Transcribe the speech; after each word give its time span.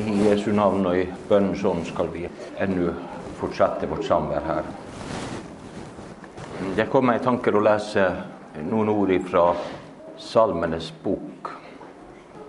I 0.00 0.12
Jesu 0.24 0.52
navn 0.56 0.86
og 0.88 0.96
i 0.96 1.08
bønnens 1.28 1.62
ånd 1.68 1.82
skal 1.84 2.08
vi 2.14 2.22
ennå 2.62 2.92
fortsette 3.36 3.88
vårt 3.90 4.06
samvær 4.08 4.46
her. 4.46 4.68
Jeg 6.78 6.88
kom 6.92 7.04
meg 7.08 7.20
i 7.20 7.24
tanker 7.24 7.56
å 7.58 7.62
lese 7.64 8.06
noen 8.70 8.88
ord 8.92 9.12
fra 9.28 9.42
Salmenes 10.20 10.88
bok. 11.04 11.50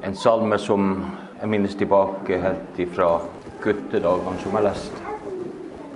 En 0.04 0.16
salme 0.16 0.60
som 0.62 0.94
jeg 1.42 1.52
minnes 1.52 1.76
tilbake 1.76 2.40
helt 2.40 2.80
ifra 2.80 3.10
guttedagene 3.64 4.44
som 4.46 4.56
jeg 4.56 4.68
leste. 4.70 5.04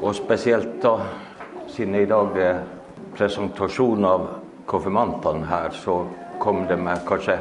Og 0.02 0.12
spesielt 0.18 0.76
da, 0.84 0.98
siden 1.72 1.96
i 2.02 2.10
dag 2.10 2.36
er 2.42 2.62
presentasjon 3.16 4.12
av 4.12 4.28
konfirmantene 4.68 5.48
her, 5.48 5.72
så 5.72 6.02
kom 6.44 6.66
det 6.68 6.82
meg 6.84 7.08
kanskje 7.08 7.40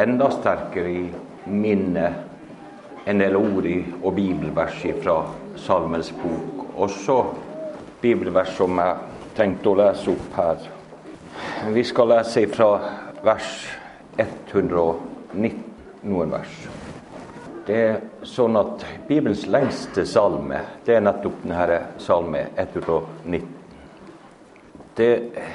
enda 0.00 0.32
sterkere 0.32 0.96
i 0.96 1.06
minnet 1.50 2.29
en 3.06 3.20
del 3.20 3.36
ord 3.36 3.68
og 4.02 4.14
bibelvers 4.14 4.82
fra 5.02 5.22
Salmens 5.56 6.12
bok. 6.12 6.66
Også 6.76 7.22
bibelvers 8.00 8.52
som 8.56 8.78
jeg 8.80 8.96
tenkte 9.36 9.72
å 9.72 9.78
lese 9.80 10.12
opp 10.12 10.36
her. 10.36 10.68
Vi 11.72 11.84
skal 11.84 12.12
lese 12.14 12.46
fra 12.52 12.70
vers 13.24 13.50
119 14.18 15.66
noen 16.02 16.32
vers. 16.32 16.54
Det 17.66 17.76
er 17.76 17.98
sånn 18.26 18.56
at 18.58 18.82
Bibelens 19.06 19.44
lengste 19.46 20.06
salme 20.08 20.62
det 20.86 20.96
er 20.96 21.04
nettopp 21.04 21.42
denne 21.44 21.80
salme 22.02 22.46
119. 22.56 23.56
Det 24.96 25.12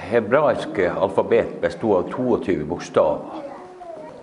hebraiske 0.09 0.87
alfabet 0.93 1.57
bestod 1.61 1.97
av 1.97 2.13
22 2.13 2.63
bokstaver. 2.69 3.41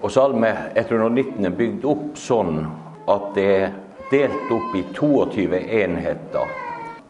Og 0.03 0.11
salme 0.11 0.51
119 0.75 1.45
er 1.47 1.59
bygd 1.59 1.85
opp 1.87 2.17
sånn 2.19 2.63
at 3.11 3.33
det 3.35 3.49
er 3.57 3.73
delt 4.13 4.51
opp 4.53 4.75
i 4.77 4.85
22 4.95 5.61
enheter 5.83 6.57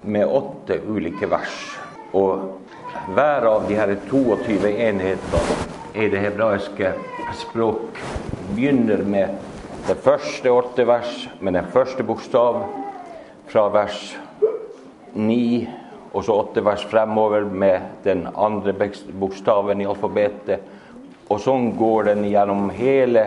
med 0.03 0.27
åtte 0.27 0.79
ulike 0.89 1.27
vers. 1.31 1.57
Og 2.13 2.61
hver 3.15 3.47
av 3.49 3.69
de 3.69 3.79
her 3.79 3.95
22 4.09 4.71
enhetene 4.71 5.57
i 5.95 6.09
det 6.13 6.23
hebraiske 6.23 6.93
språk 7.43 7.99
begynner 8.55 9.03
med 9.05 9.35
det 9.89 9.99
første 10.05 10.51
åtte 10.55 10.87
vers 10.87 11.27
med 11.41 11.57
den 11.59 11.69
første 11.75 12.07
bokstav, 12.07 12.63
fra 13.51 13.67
vers 13.75 14.15
9 15.13 15.39
og 16.13 16.25
så 16.25 16.37
åtte 16.45 16.63
vers 16.65 16.85
fremover 16.89 17.45
med 17.45 18.05
den 18.05 18.27
andre 18.37 18.75
bokstaven 19.21 19.81
i 19.81 19.89
alfabetet. 19.89 20.61
Og 21.33 21.41
sånn 21.41 21.73
går 21.79 22.11
den 22.11 22.27
gjennom 22.29 22.69
hele 22.77 23.25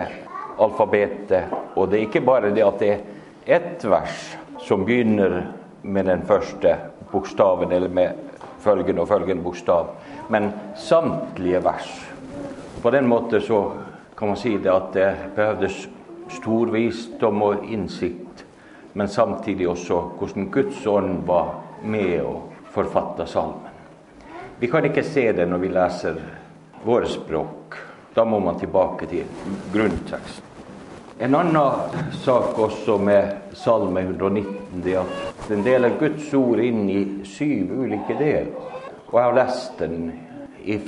alfabetet. 0.57 1.53
Og 1.75 1.89
det 1.89 1.99
er 1.99 2.07
ikke 2.07 2.25
bare 2.25 2.53
det 2.55 2.65
at 2.65 2.79
det 2.81 2.91
er 2.93 3.57
ett 3.57 3.85
vers 3.85 4.35
som 4.65 4.85
begynner 4.85 5.41
med 5.81 6.05
den 6.09 6.23
første 6.25 6.75
bokstaven, 7.11 7.71
eller 7.71 7.89
med 7.89 8.13
følgende 8.59 9.03
og 9.03 9.07
følgende 9.07 9.43
bokstav, 9.43 9.91
men 10.29 10.49
samtlige 10.75 11.61
vers. 11.63 11.91
På 12.81 12.89
den 12.91 13.07
måten 13.07 13.41
så 13.41 13.71
kan 14.17 14.27
man 14.27 14.37
si 14.37 14.57
det 14.57 14.71
at 14.71 14.93
det 14.93 15.11
behøvdes 15.35 15.85
stor 16.29 16.71
visdom 16.73 17.41
og 17.41 17.65
innsikt, 17.69 18.45
men 18.93 19.07
samtidig 19.07 19.69
også 19.69 19.99
hvordan 20.17 20.49
Guds 20.51 20.85
ånd 20.87 21.21
var 21.27 21.53
med 21.83 22.23
å 22.25 22.39
forfatte 22.73 23.27
salmen. 23.27 23.71
Vi 24.59 24.67
kan 24.71 24.85
ikke 24.87 25.03
se 25.03 25.27
det 25.35 25.45
når 25.49 25.61
vi 25.61 25.69
leser 25.75 26.19
våre 26.85 27.09
språk. 27.11 27.75
Da 28.15 28.23
må 28.23 28.39
man 28.39 28.59
tilbake 28.59 29.09
til 29.11 29.27
grunnteksten. 29.73 30.44
En 31.19 31.35
annen 31.35 31.57
sak 32.11 32.57
også 32.59 32.97
med 32.97 33.53
Salme 33.55 34.01
119 34.01 34.81
det 34.83 34.97
at 34.99 35.45
den 35.47 35.61
deler 35.63 35.93
Guds 35.99 36.33
ord 36.35 36.59
inn 36.59 36.89
i 36.91 37.03
syv 37.23 37.71
ulike 37.71 38.17
deler. 38.19 38.49
Og 39.07 39.15
jeg 39.15 39.23
har 39.23 39.37
lest 39.37 39.79
den 39.79 40.09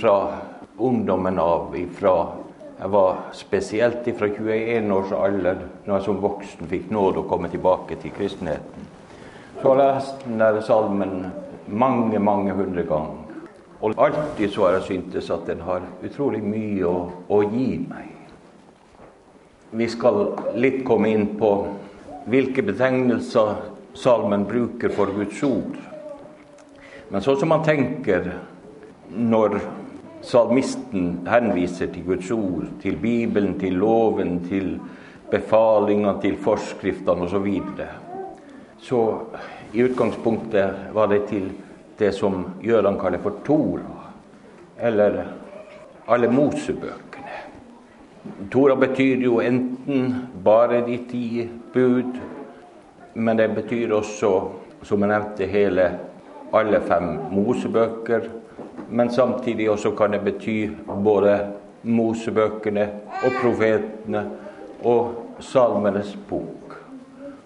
fra 0.02 0.18
ungdommen 0.84 1.40
av, 1.40 1.72
ifra 1.80 2.16
jeg 2.78 2.92
var 2.92 3.22
spesielt 3.34 4.10
fra 4.20 4.28
21 4.28 4.92
års 4.94 5.16
alder, 5.16 5.64
når 5.86 5.96
jeg 5.96 6.06
som 6.10 6.20
voksen 6.22 6.70
fikk 6.76 6.92
nåde 6.92 7.24
å 7.24 7.30
komme 7.32 7.48
tilbake 7.50 7.96
til 8.04 8.12
kristenheten. 8.20 8.92
Så 9.62 9.72
har 9.72 9.80
jeg 9.80 9.96
lest 9.96 10.28
den 10.28 10.62
salmen 10.68 11.16
mange, 11.68 12.20
mange 12.20 12.54
hundre 12.60 12.84
ganger. 12.84 13.24
Og 13.80 13.96
alltid 13.96 14.52
så 14.52 14.68
har 14.68 14.78
jeg 14.82 14.90
syntes 14.92 15.32
at 15.32 15.48
den 15.48 15.64
har 15.64 15.88
utrolig 16.04 16.44
mye 16.44 16.84
å, 16.84 16.96
å 17.32 17.42
gi 17.48 17.78
meg. 17.88 18.17
Vi 19.72 19.88
skal 19.92 20.22
litt 20.56 20.84
komme 20.88 21.10
inn 21.12 21.26
på 21.40 21.52
hvilke 22.32 22.64
betegnelser 22.64 23.56
salmen 23.98 24.46
bruker 24.48 24.94
for 24.96 25.12
Guds 25.12 25.42
ord. 25.44 25.76
Men 27.10 27.24
sånn 27.24 27.40
som 27.42 27.52
man 27.52 27.66
tenker 27.68 28.30
når 29.12 29.58
salmisten 30.24 31.28
henviser 31.28 31.92
til 31.92 32.06
Guds 32.08 32.32
ord, 32.36 32.68
til 32.82 32.98
Bibelen, 33.02 33.58
til 33.60 33.78
loven, 33.80 34.40
til 34.48 34.76
befalingene, 35.32 36.18
til 36.24 36.38
forskriftene 36.44 37.28
osv. 37.28 37.36
Så, 37.36 37.44
videre. 37.44 37.90
så 38.80 39.02
i 39.74 39.84
utgangspunktet 39.84 40.94
var 40.96 41.12
det 41.12 41.26
til 41.32 41.50
det 42.00 42.14
som 42.16 42.46
jødene 42.64 43.00
kaller 43.02 43.24
for 43.24 43.44
Tora, 43.44 44.12
eller 44.80 45.24
alle 46.08 46.32
Mosebøker. 46.32 47.07
Tora 48.52 48.76
betyr 48.76 49.22
jo 49.24 49.40
enten 49.42 50.14
bare 50.44 50.82
de 50.86 50.98
ti 51.10 51.50
bud, 51.74 52.20
men 53.14 53.38
det 53.38 53.50
betyr 53.56 53.94
også, 53.98 54.32
som 54.84 55.04
jeg 55.04 55.12
nevnte, 55.12 55.48
hele 55.50 55.88
alle 56.54 56.82
fem 56.82 57.18
Mosebøker. 57.32 58.30
Men 58.90 59.10
samtidig 59.12 59.70
også 59.70 59.92
kan 59.98 60.12
det 60.12 60.22
bety 60.24 60.70
både 61.04 61.38
Mosebøkene 61.84 62.88
og 63.24 63.36
profetene 63.42 64.24
og 64.84 65.42
Salmenes 65.44 66.16
bok. 66.30 66.78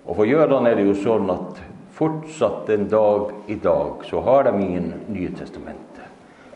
Og 0.06 0.16
for 0.16 0.26
jødene 0.26 0.70
er 0.70 0.78
det 0.80 0.86
jo 0.88 0.98
sånn 0.98 1.30
at 1.34 1.60
fortsatt 1.98 2.70
en 2.74 2.88
dag 2.92 3.34
i 3.52 3.58
dag 3.62 4.06
så 4.10 4.22
har 4.26 4.50
de 4.50 4.56
ingen 4.60 4.94
Nye 5.10 5.32
testamentet. 5.38 6.08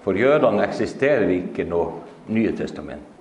For 0.03 0.18
jødene 0.18 0.66
eksisterer 0.66 1.30
ikke 1.34 1.66
noe 1.69 2.02
Nye 2.30 2.53
testament. 2.58 3.15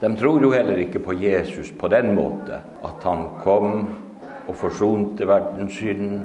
De 0.00 0.16
tror 0.16 0.42
jo 0.42 0.52
heller 0.52 0.80
ikke 0.84 1.02
på 1.04 1.14
Jesus 1.18 1.70
på 1.78 1.88
den 1.92 2.14
måte 2.16 2.58
at 2.84 3.04
han 3.06 3.28
kom 3.44 3.76
og 4.44 4.56
forsonte 4.58 5.26
verdens 5.28 5.76
synd, 5.78 6.24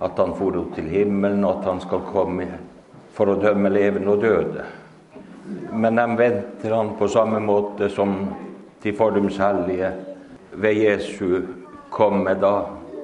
at 0.00 0.18
han 0.18 0.34
for 0.36 0.58
til 0.74 0.88
himmelen, 0.90 1.44
og 1.44 1.58
at 1.58 1.70
han 1.70 1.80
skal 1.80 2.04
komme 2.12 2.46
for 3.14 3.32
å 3.32 3.38
dømme 3.40 3.70
levende 3.72 4.12
og 4.12 4.22
døde. 4.22 4.66
Men 5.72 5.96
de 5.96 6.06
venter 6.18 6.74
han 6.74 6.92
på 6.98 7.08
samme 7.08 7.40
måte 7.40 7.88
som 7.90 8.18
de 8.82 8.92
fordums 8.92 9.38
hellige 9.40 9.92
ved 10.52 10.82
Jesu 10.82 11.40
komme, 11.90 12.34
da 12.38 12.54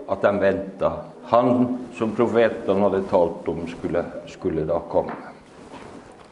at 0.09 0.23
de 0.23 0.33
venta. 0.41 0.93
Han 1.33 1.79
som 1.97 2.13
profetene 2.17 2.85
hadde 2.85 3.07
talt 3.09 3.49
om, 3.49 3.65
skulle, 3.69 4.05
skulle 4.29 4.67
da 4.69 4.81
komme. 4.93 5.17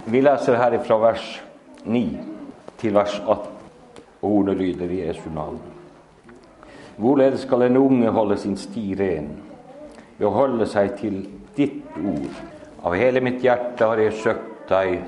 Vi 0.04 0.20
leser 0.20 0.58
her 0.58 0.76
fra 0.84 0.98
vers 1.00 1.26
9 1.84 2.04
til 2.82 2.94
vers 2.94 3.16
18. 3.22 3.51
Ordene 4.22 4.54
lyder 4.54 4.90
i 4.90 5.00
Jesu 5.02 5.30
navn. 5.34 5.58
Hvorledes 6.96 7.42
skal 7.42 7.66
en 7.66 7.76
unge 7.76 8.10
holde 8.14 8.36
sin 8.38 8.56
sti 8.56 8.92
ren? 8.98 9.32
Ved 10.18 10.28
å 10.28 10.34
holde 10.36 10.68
seg 10.70 10.94
til 11.00 11.16
ditt 11.56 11.96
ord. 11.98 12.36
Av 12.86 12.94
hele 12.98 13.22
mitt 13.24 13.42
hjerte 13.42 13.88
har 13.88 13.98
jeg 13.98 14.14
søkt 14.20 14.68
deg. 14.70 15.00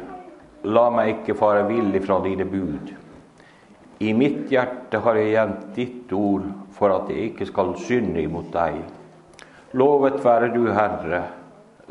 La 0.64 0.88
meg 0.90 1.12
ikke 1.12 1.36
fare 1.38 1.62
vill 1.68 1.94
ifra 1.94 2.18
dine 2.24 2.46
bud. 2.48 2.90
I 4.02 4.12
mitt 4.16 4.50
hjerte 4.50 4.98
har 5.04 5.18
jeg 5.20 5.32
gjemt 5.36 5.64
ditt 5.76 6.12
ord 6.16 6.50
for 6.74 6.90
at 6.96 7.10
jeg 7.12 7.30
ikke 7.30 7.46
skal 7.52 7.74
synde 7.78 8.24
imot 8.24 8.50
deg. 8.54 8.80
Lovet 9.78 10.18
være 10.24 10.50
du, 10.54 10.66
Herre. 10.74 11.22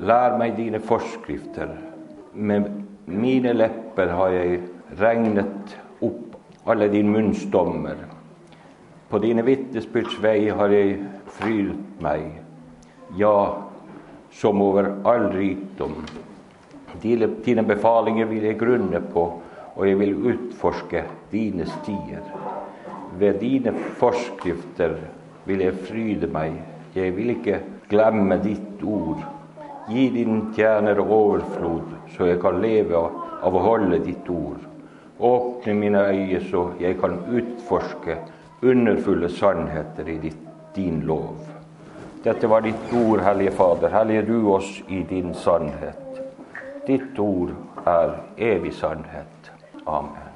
Lær 0.03 0.35
meg 0.39 0.57
dine 0.57 0.81
forskrifter. 0.83 1.71
Med 2.33 2.67
mine 3.05 3.53
lepper 3.55 4.11
har 4.17 4.35
jeg 4.35 4.61
regnet 4.99 5.77
opp 6.03 6.33
alle 6.65 6.87
din 6.87 7.11
munnsdommer. 7.11 7.95
På 9.09 9.19
dine 9.19 9.43
vitnesbyrds 9.45 10.15
vei 10.23 10.47
har 10.49 10.71
jeg 10.73 10.95
frydet 11.35 12.01
meg, 12.01 12.39
ja, 13.19 13.37
som 14.33 14.61
over 14.61 14.89
all 15.05 15.27
rikdom. 15.35 15.99
Dine, 17.03 17.63
befalinger 17.67 18.29
vil 18.29 18.47
jeg 18.47 18.57
grunne 18.57 19.01
på, 19.13 19.25
og 19.75 19.87
jeg 19.87 19.99
vil 19.99 20.17
utforske 20.31 21.03
dine 21.31 21.67
stier. 21.69 22.25
Ved 23.19 23.39
dine 23.41 23.73
forskrifter 23.99 24.97
vil 25.45 25.65
jeg 25.67 25.79
fryde 25.85 26.29
meg, 26.33 26.57
jeg 26.95 27.13
vil 27.17 27.35
ikke 27.35 27.61
glemme 27.89 28.39
ditt 28.41 28.81
ord. 28.81 29.21
Gi 29.89 30.09
din 30.15 30.45
tjener 30.55 31.01
overflod, 31.03 31.97
så 32.15 32.29
jeg 32.31 32.39
kan 32.41 32.61
leve 32.63 32.97
av 33.43 33.53
å 33.53 33.65
holde 33.67 33.99
ditt 34.05 34.29
ord. 34.31 34.72
Åpne 35.23 35.73
mine 35.73 35.99
øyne 36.11 36.39
så 36.49 36.65
jeg 36.79 36.97
kan 36.99 37.19
utforske 37.31 38.17
underfulle 38.63 39.29
sannheter 39.31 40.09
i 40.11 40.17
ditt 40.19 40.49
din 40.75 41.01
lov. 41.07 41.37
Dette 42.23 42.47
var 42.47 42.61
ditt 42.61 42.93
ord, 42.95 43.19
Hellige 43.19 43.51
Fader. 43.51 43.89
Hellige 43.89 44.21
du 44.21 44.47
oss 44.51 44.81
i 44.87 45.03
din 45.09 45.33
sannhet. 45.33 46.21
Ditt 46.87 47.19
ord 47.19 47.51
er 47.85 48.15
evig 48.37 48.73
sannhet. 48.73 49.51
Amen. 49.85 50.31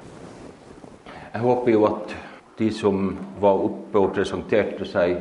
Jeg 1.32 1.40
håper 1.40 1.72
jo 1.72 1.84
at 1.88 2.14
de 2.58 2.70
som 2.72 3.16
var 3.40 3.64
oppe 3.64 3.98
og 3.98 4.14
presenterte 4.16 4.84
seg 4.88 5.16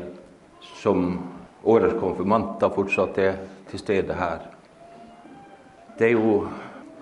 som 0.81 1.19
årets 1.63 1.99
konfirmanter, 1.99 2.71
fortsatt 2.73 3.17
er 3.17 3.39
til 3.69 3.79
stede 3.79 4.15
her. 4.15 4.47
Det 5.99 6.11
er 6.11 6.15
jo 6.15 6.39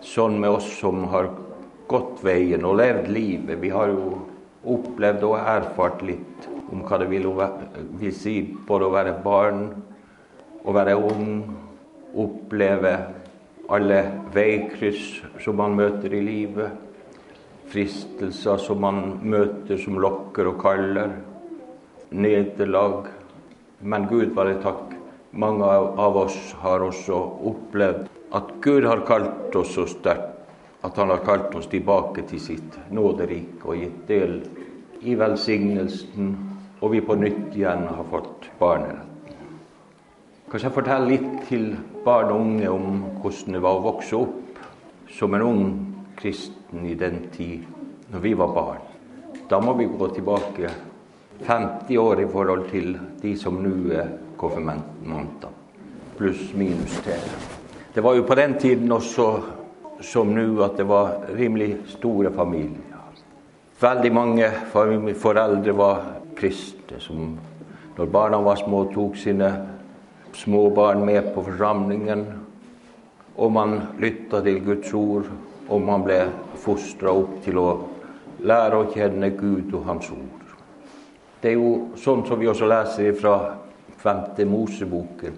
sånn 0.06 0.40
med 0.40 0.58
oss 0.58 0.70
som 0.80 1.06
har 1.12 1.30
gått 1.88 2.24
veien 2.26 2.66
og 2.66 2.80
levd 2.80 3.10
livet. 3.12 3.60
Vi 3.62 3.72
har 3.74 3.92
jo 3.94 4.16
opplevd 4.66 5.26
og 5.28 5.38
erfart 5.40 6.02
litt 6.06 6.48
om 6.74 6.82
hva 6.86 7.00
det 7.02 7.10
vil, 7.12 7.28
vil 8.00 8.16
si 8.16 8.40
både 8.68 8.88
å 8.88 8.96
være 8.96 9.20
barn, 9.26 9.68
å 10.66 10.74
være 10.74 10.96
ung, 10.98 11.30
oppleve 12.16 12.96
alle 13.70 14.00
veikryss 14.34 15.06
som 15.44 15.58
man 15.62 15.76
møter 15.78 16.14
i 16.14 16.24
livet, 16.26 16.82
fristelser 17.70 18.62
som 18.62 18.82
man 18.82 19.02
møter 19.26 19.80
som 19.82 19.98
lokker 20.02 20.52
og 20.52 20.60
kaller, 20.62 21.16
nederlag. 22.14 23.10
Men 23.86 24.06
Gud 24.10 24.34
være 24.38 24.60
takk, 24.64 24.94
mange 25.36 25.66
av 25.68 26.18
oss 26.18 26.38
har 26.62 26.86
også 26.86 27.18
opplevd 27.52 28.08
at 28.36 28.54
Gud 28.64 28.88
har 28.88 29.04
kalt 29.08 29.56
oss 29.58 29.76
så 29.76 29.86
sterkt 29.90 30.35
at 30.86 30.98
Han 30.98 31.10
har 31.10 31.24
kalt 31.26 31.56
oss 31.58 31.68
tilbake 31.72 32.26
til 32.30 32.42
sitt 32.42 32.78
nåderike 32.94 33.66
og 33.66 33.80
gitt 33.82 34.04
del 34.08 34.36
i 35.02 35.16
velsignelsen 35.18 36.36
og 36.82 36.92
vi 36.92 37.02
på 37.02 37.16
nytt 37.18 37.56
igjen 37.56 37.88
har 37.90 38.06
fått 38.12 38.50
barneretten. 38.60 39.12
Kanskje 40.46 40.68
jeg 40.68 40.76
forteller 40.76 41.10
litt 41.10 41.48
til 41.50 41.72
barn 42.06 42.30
og 42.30 42.42
unge 42.44 42.70
om 42.70 43.00
hvordan 43.24 43.58
det 43.58 43.62
var 43.66 43.80
å 43.80 43.86
vokse 43.88 44.20
opp 44.20 44.60
som 45.16 45.34
en 45.34 45.46
ung 45.46 45.64
kristen 46.20 46.86
i 46.86 46.94
den 47.00 47.24
tid 47.34 47.66
når 48.12 48.22
vi 48.22 48.36
var 48.38 48.54
barn. 48.54 48.84
Da 49.50 49.60
må 49.62 49.74
vi 49.80 49.90
gå 49.90 50.10
tilbake 50.14 50.70
50 51.46 51.98
år 51.98 52.22
i 52.22 52.30
forhold 52.32 52.70
til 52.70 52.94
de 53.22 53.34
som 53.38 53.58
nå 53.64 53.74
er 53.94 54.14
konfirmanter. 54.38 55.52
Pluss 56.16 56.54
minus 56.56 57.02
det. 57.06 57.18
Det 57.96 58.04
var 58.04 58.16
jo 58.16 58.24
på 58.28 58.36
den 58.38 58.60
tiden 58.60 58.92
også 58.92 59.30
som 60.02 60.34
nå 60.36 60.64
at 60.64 60.78
det 60.78 60.88
var 60.90 61.30
rimelig 61.36 61.78
store 61.96 62.32
familier. 62.36 62.94
Veldig 63.80 64.12
mange 64.16 64.50
foreldre 64.72 65.76
var 65.76 66.04
kristne 66.36 67.00
som 67.00 67.36
når 67.96 68.12
barna 68.12 68.42
var 68.44 68.60
små, 68.60 68.86
tok 68.92 69.16
sine 69.16 69.50
små 70.36 70.70
barn 70.76 71.06
med 71.06 71.34
på 71.36 71.44
forsamlingen. 71.44 72.26
Og 73.36 73.52
man 73.52 73.82
lytta 74.00 74.42
til 74.44 74.62
Guds 74.64 74.94
ord, 74.94 75.30
og 75.70 75.82
man 75.82 76.04
ble 76.04 76.20
fostra 76.60 77.12
opp 77.16 77.38
til 77.44 77.60
å 77.60 77.70
lære 78.44 78.80
å 78.80 78.90
kjenne 78.92 79.32
Gud 79.36 79.74
og 79.74 79.88
Hans 79.88 80.12
ord. 80.12 80.44
Det 81.42 81.54
er 81.54 81.60
jo 81.60 81.96
sånn 82.00 82.24
som 82.28 82.40
vi 82.40 82.50
også 82.52 82.68
leser 82.68 83.16
fra 83.20 83.36
5. 84.04 84.44
Moseboken, 84.50 85.36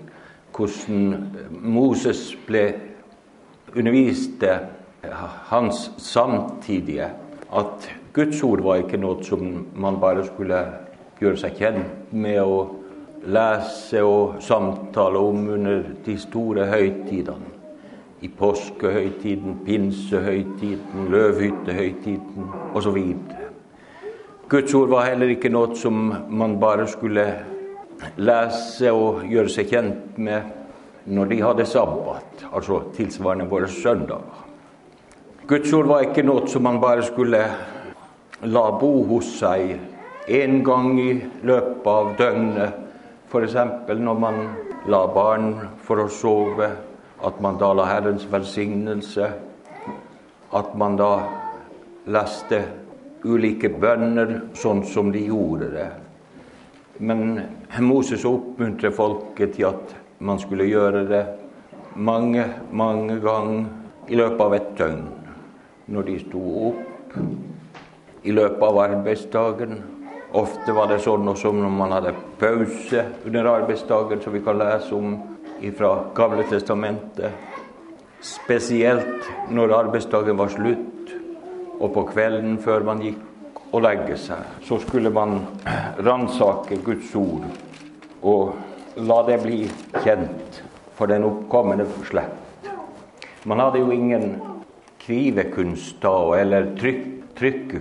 hvordan 0.54 1.32
Moses 1.62 2.32
ble 2.48 2.64
underviste 3.78 4.60
hans 5.52 5.92
samtidige 5.98 7.10
at 7.54 7.90
Guds 8.14 8.44
ord 8.44 8.64
var 8.66 8.82
ikke 8.82 9.00
noe 9.00 9.24
som 9.24 9.44
man 9.78 10.00
bare 10.02 10.26
skulle 10.26 10.58
gjøre 11.22 11.38
seg 11.38 11.60
kjent 11.60 12.14
med 12.14 12.42
å 12.42 12.58
lese 13.28 14.02
og 14.06 14.42
samtale 14.44 15.22
om 15.22 15.48
under 15.58 15.84
de 16.06 16.18
store 16.20 16.68
høytidene. 16.70 17.54
I 18.22 18.30
påskehøytiden, 18.34 19.60
pinsehøytiden, 19.66 21.10
løvhyttehøytiden 21.14 22.48
osv. 22.74 22.98
Guds 24.50 24.74
ord 24.74 24.90
var 24.90 25.06
heller 25.12 25.36
ikke 25.36 25.52
noe 25.54 25.76
som 25.78 26.08
man 26.30 26.56
bare 26.60 26.88
skulle 26.90 27.28
lese 28.18 28.94
og 28.94 29.22
gjøre 29.30 29.54
seg 29.54 29.70
kjent 29.70 30.18
med 30.18 30.67
når 31.08 31.26
de 31.26 31.42
hadde 31.42 31.66
sabbat, 31.66 32.46
altså 32.54 32.82
tilsvarende 32.96 33.48
våre 33.50 33.68
søndager. 33.72 34.44
Guds 35.48 35.74
ord 35.74 35.88
var 35.88 36.04
ikke 36.04 36.26
noe 36.28 36.48
som 36.52 36.66
man 36.68 36.82
bare 36.84 37.06
skulle 37.08 37.40
la 38.44 38.64
bo 38.80 38.92
hos 39.08 39.30
seg 39.40 39.78
en 40.28 40.58
gang 40.64 40.98
i 41.00 41.14
løpet 41.48 41.88
av 41.88 42.10
døgnet. 42.20 42.82
F.eks. 43.28 43.56
når 43.88 44.20
man 44.20 44.42
la 44.92 45.06
barn 45.12 45.54
for 45.84 46.04
å 46.04 46.10
sove, 46.12 46.68
at 47.24 47.40
man 47.42 47.58
da 47.60 47.72
la 47.76 47.86
Herrens 47.88 48.28
velsignelse. 48.32 49.30
At 50.56 50.76
man 50.80 50.98
da 51.00 51.12
leste 52.12 52.60
ulike 53.24 53.72
bønner 53.80 54.36
sånn 54.56 54.84
som 54.88 55.12
de 55.12 55.24
gjorde 55.28 55.72
det. 55.72 55.88
Men 57.00 57.40
Moses 57.84 58.26
oppmuntrer 58.28 58.92
folket 58.96 59.56
til 59.56 59.70
at 59.72 59.96
man 60.20 60.40
skulle 60.40 60.70
gjøre 60.70 61.04
det 61.10 61.26
mange, 61.96 62.46
mange 62.72 63.20
ganger 63.22 63.66
i 64.08 64.16
løpet 64.16 64.42
av 64.42 64.56
et 64.58 64.72
døgn. 64.78 65.06
Når 65.88 66.08
de 66.08 66.18
sto 66.20 66.42
opp 66.70 67.18
i 68.28 68.34
løpet 68.36 68.64
av 68.68 68.82
arbeidsdagen 68.84 69.78
Ofte 70.36 70.74
var 70.76 70.90
det 70.92 71.00
sånn 71.06 71.28
også 71.32 71.54
når 71.56 71.72
man 71.72 71.94
hadde 71.96 72.12
pause 72.40 73.04
under 73.26 73.48
arbeidsdagen, 73.48 74.20
som 74.22 74.34
vi 74.36 74.42
kan 74.44 74.60
lese 74.60 74.92
om 74.96 75.14
fra 75.78 75.92
Gamle 76.16 76.44
testamentet. 76.50 77.32
Spesielt 78.20 79.30
når 79.50 79.74
arbeidsdagen 79.78 80.38
var 80.38 80.52
slutt, 80.52 81.14
og 81.80 81.94
på 81.96 82.04
kvelden 82.12 82.58
før 82.60 82.84
man 82.84 83.02
gikk 83.06 83.24
og 83.72 83.84
legge 83.86 84.18
seg, 84.20 84.44
så 84.68 84.80
skulle 84.84 85.14
man 85.14 85.40
ransake 86.04 86.82
Guds 86.84 87.14
ord 87.16 87.48
og 88.22 88.58
la 88.98 89.22
det 89.28 89.42
bli 89.44 89.64
kjent 90.04 90.62
for 90.98 91.10
den 91.10 91.26
oppkommende 91.28 91.86
slekt. 92.08 92.70
Man 93.46 93.62
hadde 93.62 93.80
jo 93.80 93.92
ingen 93.94 94.38
krivekunst 95.00 96.02
da, 96.04 96.16
eller 96.36 96.74
trykk, 96.80 97.76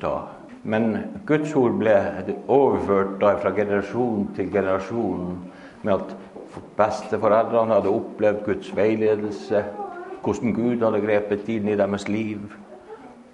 da. 0.00 0.14
Men 0.62 0.92
Guds 1.26 1.54
ord 1.58 1.74
ble 1.80 1.96
overført 2.46 3.16
da 3.20 3.34
fra 3.42 3.50
generasjon 3.56 4.28
til 4.36 4.52
generasjon 4.52 5.32
med 5.82 5.94
at 5.96 6.14
besteforeldrene 6.78 7.74
hadde 7.74 7.92
opplevd 7.92 8.44
Guds 8.46 8.70
veiledelse, 8.76 9.64
hvordan 10.22 10.54
Gud 10.54 10.84
hadde 10.84 11.02
grepet 11.04 11.48
inn 11.52 11.68
i 11.68 11.76
deres 11.80 12.06
liv, 12.08 12.44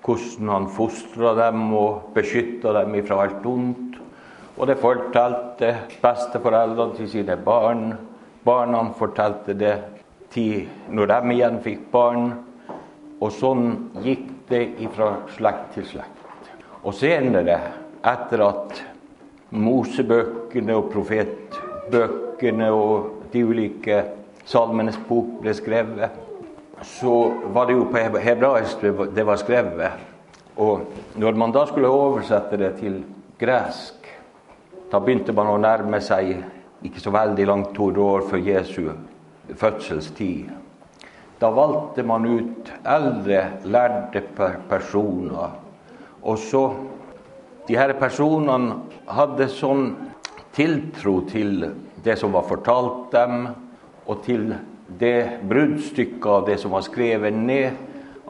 hvordan 0.06 0.52
han 0.54 0.68
fostra 0.70 1.34
dem 1.38 1.68
og 1.74 2.12
beskytta 2.14 2.74
dem 2.80 2.98
fra 3.06 3.22
alt 3.26 3.46
ondt. 3.46 3.85
Og 4.56 4.66
det 4.70 4.78
fortalte 4.80 5.72
besteforeldrene 6.00 6.96
til 6.96 7.10
sine 7.12 7.36
barn. 7.36 7.90
Barna 8.44 8.82
fortalte 8.96 9.54
det 9.54 9.74
til 10.32 10.66
når 10.88 11.10
de 11.12 11.34
igjen 11.34 11.58
fikk 11.64 11.88
barn. 11.92 12.30
Og 13.20 13.32
sånn 13.32 13.66
gikk 14.04 14.28
det 14.48 14.62
fra 14.94 15.12
slekt 15.36 15.74
til 15.76 15.88
slekt. 15.88 16.50
Og 16.86 16.94
senere, 16.94 17.58
etter 18.06 18.44
at 18.46 18.82
Mosebøkene 19.56 20.74
og 20.76 20.88
profetbøkene 20.92 22.70
og 22.74 23.28
de 23.32 23.42
ulike 23.46 23.98
salmenes 24.46 24.98
bok 25.08 25.40
ble 25.42 25.54
skrevet, 25.54 26.22
så 26.82 27.14
var 27.54 27.68
det 27.68 27.76
jo 27.76 27.86
på 27.90 28.20
hebraisk 28.22 28.84
det 29.14 29.24
var 29.26 29.40
skrevet. 29.40 30.02
Og 30.56 30.86
når 31.20 31.38
man 31.38 31.52
da 31.52 31.66
skulle 31.68 31.92
oversette 31.92 32.58
det 32.60 32.72
til 32.80 33.00
gresk, 33.40 33.95
da 34.90 35.00
begynte 35.02 35.34
man 35.34 35.50
å 35.50 35.58
nærme 35.60 36.00
seg 36.04 36.36
ikke 36.86 37.02
så 37.02 37.10
veldig 37.14 37.46
langt 37.48 37.72
to 37.74 37.90
år 38.02 38.26
før 38.28 38.42
Jesu 38.46 38.82
fødselstid. 39.56 40.50
Da 41.40 41.50
valgte 41.52 42.04
man 42.06 42.24
ut 42.24 42.70
eldre, 42.86 43.42
lærde 43.64 44.22
personer 44.70 45.56
og 46.26 46.38
så 46.42 46.68
De 47.66 47.74
her 47.74 47.90
personene 47.98 48.76
hadde 49.10 49.48
sånn 49.50 49.88
tiltro 50.54 51.16
til 51.26 51.64
det 52.04 52.14
som 52.20 52.30
var 52.36 52.44
fortalt 52.46 53.08
dem, 53.10 53.48
og 54.06 54.20
til 54.22 54.52
det 55.00 55.42
bruddstykket 55.50 56.28
av 56.30 56.44
det 56.46 56.60
som 56.62 56.76
var 56.76 56.84
skrevet 56.86 57.34
ned, 57.34 57.74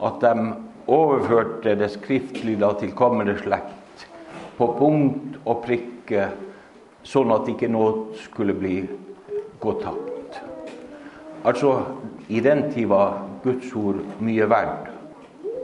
at 0.01 0.25
de 0.25 0.33
overførte 0.89 1.75
det 1.77 1.91
skriftlig 1.99 2.57
til 2.81 2.95
kommende 2.97 3.37
slekt 3.37 3.76
på 4.57 4.67
punkt 4.79 5.37
og 5.45 5.61
prikke, 5.65 6.29
sånn 7.07 7.31
at 7.35 7.49
ikke 7.51 7.69
noe 7.71 8.17
skulle 8.23 8.55
bli 8.57 8.81
gå 9.61 9.73
tapt. 9.81 10.41
Altså, 11.47 11.73
i 12.27 12.41
den 12.43 12.65
tid 12.73 12.89
var 12.91 13.21
Guds 13.43 13.69
ord 13.77 14.01
mye 14.23 14.47
verdt, 14.49 14.89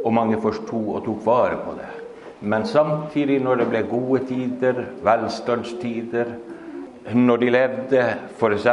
og 0.04 0.14
mange 0.16 0.40
forsto 0.42 0.80
og 0.94 1.04
tok 1.06 1.26
vare 1.26 1.60
på 1.66 1.76
det. 1.80 1.90
Men 2.44 2.66
samtidig, 2.68 3.40
når 3.44 3.62
det 3.62 3.70
ble 3.72 3.82
gode 3.88 4.26
tider, 4.28 4.84
velstandstider, 5.04 6.34
når 7.14 7.40
de 7.40 7.50
levde 7.52 8.04
f.eks. 8.38 8.68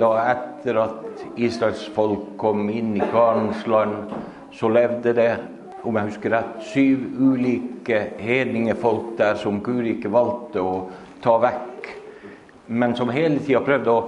da 0.00 0.10
etter 0.32 0.78
at 0.82 1.24
Israels 1.38 1.84
folk 1.94 2.32
kom 2.38 2.66
inn 2.70 2.96
i 2.98 3.10
Kanens 3.12 3.66
land, 3.70 4.14
så 4.54 4.70
levde 4.70 5.14
det 5.14 5.30
om 5.86 5.96
jeg 5.96 6.10
husker 6.10 6.32
rett, 6.34 6.54
syv 6.66 7.04
ulike 7.22 8.00
hedningefolk 8.18 9.14
der 9.18 9.38
som 9.38 9.60
Gud 9.64 9.86
ikke 9.86 10.10
valgte 10.12 10.62
å 10.62 10.76
ta 11.22 11.36
vekk, 11.42 11.90
men 12.66 12.96
som 12.98 13.12
hele 13.14 13.38
tida 13.38 13.62
prøvde 13.64 13.92
å 13.92 14.06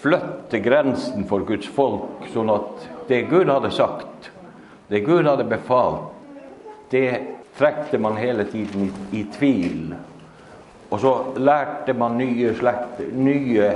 flytte 0.00 0.60
grensen 0.62 1.26
for 1.26 1.42
Guds 1.48 1.66
folk, 1.66 2.28
sånn 2.30 2.52
at 2.54 2.86
det 3.08 3.24
Gud 3.30 3.50
hadde 3.50 3.72
sagt, 3.74 4.30
det 4.88 5.02
Gud 5.06 5.26
hadde 5.26 5.48
befalt, 5.50 6.12
det 6.90 7.08
trekte 7.58 7.98
man 7.98 8.18
hele 8.20 8.44
tiden 8.46 8.92
i, 9.10 9.24
tvil. 9.34 9.96
Og 10.90 11.00
så 11.02 11.12
lærte 11.42 11.96
man 11.98 12.18
nye 12.20 12.52
slekter, 12.54 13.08
nye 13.16 13.72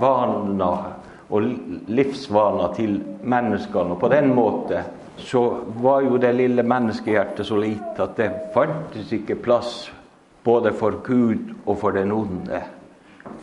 vaner 0.00 0.88
og 1.30 1.46
livsvaner 1.90 2.74
til 2.74 2.98
menneskene. 3.22 3.94
Og 3.94 4.00
på 4.00 4.10
den 4.12 4.32
måten 4.34 4.98
så 5.20 5.42
var 5.82 6.02
jo 6.02 6.18
det 6.18 6.32
lille 6.34 6.64
menneskehjertet 6.66 7.46
så 7.46 7.58
lite 7.60 8.02
at 8.02 8.16
det 8.18 8.30
fantes 8.54 9.12
ikke 9.12 9.38
plass 9.42 9.90
både 10.44 10.72
for 10.72 11.00
Gud 11.04 11.52
og 11.66 11.78
for 11.78 11.96
den 11.96 12.12
onde. 12.12 12.62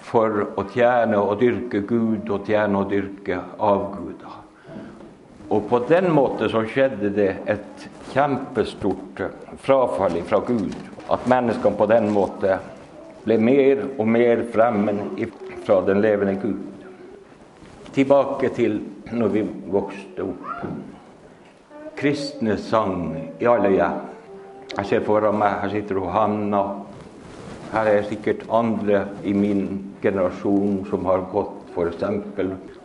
For 0.03 0.43
å 0.57 0.65
tjene 0.73 1.19
og 1.21 1.39
dyrke 1.41 1.83
Gud 1.87 2.29
og 2.33 2.47
tjene 2.49 2.81
og 2.81 2.91
dyrke 2.91 3.39
avguder. 3.59 4.43
Og 5.47 5.69
på 5.69 5.79
den 5.87 6.09
måten 6.11 6.49
så 6.51 6.65
skjedde 6.67 7.13
det 7.15 7.29
et 7.47 7.85
kjempestort 8.11 9.21
frafall 9.63 10.17
fra 10.27 10.41
Gud. 10.43 10.75
At 11.07 11.29
menneskene 11.29 11.79
på 11.79 11.87
den 11.87 12.09
måten 12.11 12.73
ble 13.23 13.37
mer 13.39 13.85
og 13.95 14.09
mer 14.11 14.43
fremmed 14.51 15.23
fra 15.63 15.79
den 15.87 16.01
levende 16.03 16.35
Gud. 16.41 16.76
Tilbake 17.97 18.51
til 18.53 18.75
når 19.17 19.31
vi 19.33 19.41
vokste 19.73 20.21
opp. 20.21 20.49
Kristne 21.97 22.53
sang 22.61 23.15
i 23.41 23.47
alle 23.49 23.71
hjem. 23.73 24.03
Jeg 24.75 24.85
ser 24.85 25.01
foran 25.07 25.39
meg 25.41 25.55
her 25.63 25.71
sitter 25.71 26.03
Hanna. 26.13 26.59
Her 27.71 27.89
er 27.89 28.05
sikkert 28.05 28.43
andre 28.53 28.99
i 29.25 29.33
min 29.33 29.63
generasjon 30.03 30.83
som 30.91 31.09
har 31.09 31.25
gått 31.31 31.71
f.eks. 31.73 32.05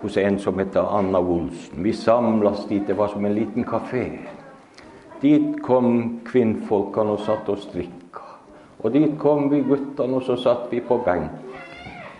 hos 0.01 0.17
en 0.17 0.39
som 0.41 0.59
heter 0.59 0.89
Anna 0.97 1.21
Olsen. 1.21 1.83
Vi 1.85 1.93
samlas 1.93 2.65
dit. 2.71 2.87
Det 2.87 2.97
var 2.97 3.13
som 3.13 3.25
en 3.25 3.35
liten 3.37 3.69
kafé. 3.69 4.07
Dit 5.21 5.61
kom 5.63 6.23
kvinnfolkene 6.25 7.19
og 7.19 7.21
satt 7.29 7.53
og 7.53 7.61
strikka. 7.61 8.25
Og 8.81 8.97
dit 8.97 9.13
kom 9.21 9.51
vi 9.53 9.61
guttene, 9.61 10.17
og 10.17 10.25
så 10.25 10.41
satt 10.41 10.73
vi 10.73 10.81
på 10.81 11.03
benk. 11.05 11.37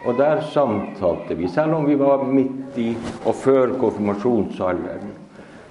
Og 0.05 0.19
der 0.19 0.41
samtalte 0.51 1.37
vi, 1.39 1.49
selv 1.49 1.77
om 1.79 1.87
vi 1.87 1.99
var 1.99 2.25
midt 2.27 2.79
i 2.79 2.91
og 3.25 3.35
før 3.39 3.77
konfirmasjonsalderen. 3.79 5.13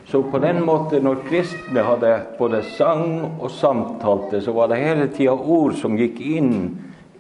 Så 0.08 0.22
på 0.22 0.40
den 0.44 0.64
måten, 0.66 1.04
når 1.04 1.24
kristne 1.28 1.84
hadde 1.88 2.14
både 2.38 2.64
sang 2.76 3.22
og 3.40 3.52
samtalte, 3.52 4.42
så 4.42 4.52
var 4.52 4.68
det 4.68 4.82
hele 4.82 5.08
tida 5.08 5.36
ord 5.36 5.76
som 5.80 5.96
gikk 6.00 6.20
inn 6.20 6.56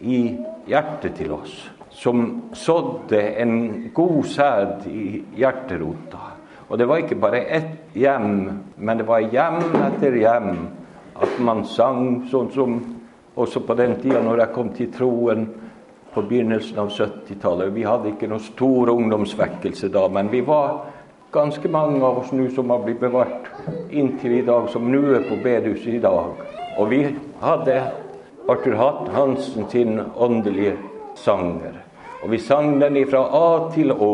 i 0.02 0.24
hjertet 0.68 1.16
til 1.20 1.32
oss. 1.36 1.54
Som 1.92 2.50
sådde 2.56 3.22
en 3.40 3.56
god 3.96 4.24
sæd 4.28 4.88
i 4.92 5.22
hjerterota. 5.38 6.32
Og 6.70 6.80
det 6.80 6.88
var 6.88 7.04
ikke 7.04 7.20
bare 7.20 7.44
ett 7.52 7.96
hjem, 7.96 8.50
men 8.78 9.00
det 9.00 9.08
var 9.08 9.24
hjem 9.24 9.60
etter 9.86 10.16
hjem 10.16 10.54
at 11.22 11.40
man 11.44 11.66
sang 11.68 12.24
sånn 12.32 12.52
som 12.52 12.78
også 13.36 13.64
på 13.68 13.76
den 13.80 13.98
tida 14.02 14.22
når 14.24 14.46
jeg 14.46 14.56
kom 14.56 14.72
til 14.76 14.92
troen 14.96 15.48
på 16.14 16.22
begynnelsen 16.22 16.80
av 16.80 16.90
70-tallet. 16.90 17.74
Vi 17.74 17.84
hadde 17.88 18.12
ikke 18.12 18.30
noen 18.32 18.44
stor 18.44 18.92
ungdomsvekkelse 18.92 19.90
da, 19.94 20.08
men 20.12 20.32
vi 20.32 20.42
var 20.46 20.82
ganske 21.32 21.70
mange 21.72 22.04
av 22.04 22.20
oss 22.22 22.32
nå 22.36 22.50
som 22.52 22.70
har 22.74 22.82
blitt 22.84 23.00
bevart 23.00 23.48
inntil 23.90 24.40
i 24.42 24.46
dag, 24.48 24.68
som 24.70 24.90
nå 24.92 25.02
er 25.16 25.28
på 25.30 25.40
bedehuset 25.44 25.96
i 25.96 26.04
dag. 26.04 26.42
Og 26.80 26.90
vi 26.92 27.06
hadde 27.40 27.78
Arthur 28.52 28.76
Hatt 28.76 29.08
Hansen 29.16 29.70
sin 29.72 30.02
åndelige 30.16 30.76
sanger. 31.16 31.78
Og 32.22 32.32
vi 32.32 32.40
sang 32.40 32.76
den 32.80 33.00
fra 33.10 33.24
A 33.34 33.72
til 33.74 33.94
Å, 33.96 34.12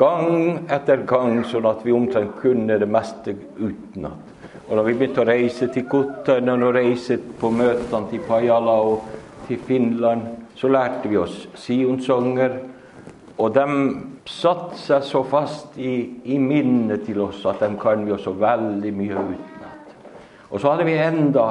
gang 0.00 0.66
etter 0.72 1.04
gang, 1.06 1.42
sånn 1.44 1.68
at 1.68 1.84
vi 1.86 1.94
omtrent 1.94 2.34
kunne 2.40 2.78
det 2.80 2.88
meste 2.90 3.36
utenat. 3.58 4.32
Og 4.66 4.74
da 4.74 4.82
vi 4.82 4.96
begynte 4.98 5.22
å 5.22 5.28
reise 5.28 5.68
til 5.70 5.84
Kottøyen 5.86 6.50
og 6.56 6.74
reise 6.74 7.20
på 7.38 7.52
møtene 7.54 8.10
til 8.10 8.24
Pajala 8.26 8.80
og 8.82 9.04
til 9.46 9.60
Finland, 9.62 10.45
så 10.56 10.70
lærte 10.72 11.08
vi 11.08 11.18
oss 11.20 11.46
Sionsanger. 11.60 12.58
Og 13.36 13.52
de 13.52 13.64
satte 14.26 14.78
seg 14.80 15.04
så 15.04 15.20
fast 15.28 15.76
i, 15.76 16.22
i, 16.24 16.38
minnet 16.40 17.04
til 17.04 17.20
oss 17.26 17.42
at 17.48 17.60
de 17.60 17.68
kan 17.80 18.06
vi 18.06 18.14
også 18.16 18.32
veldig 18.40 18.92
mye 18.96 19.26
utenat. 19.34 19.92
Og 20.48 20.62
så 20.62 20.72
hadde 20.72 20.86
vi 20.88 20.96
enda 20.96 21.44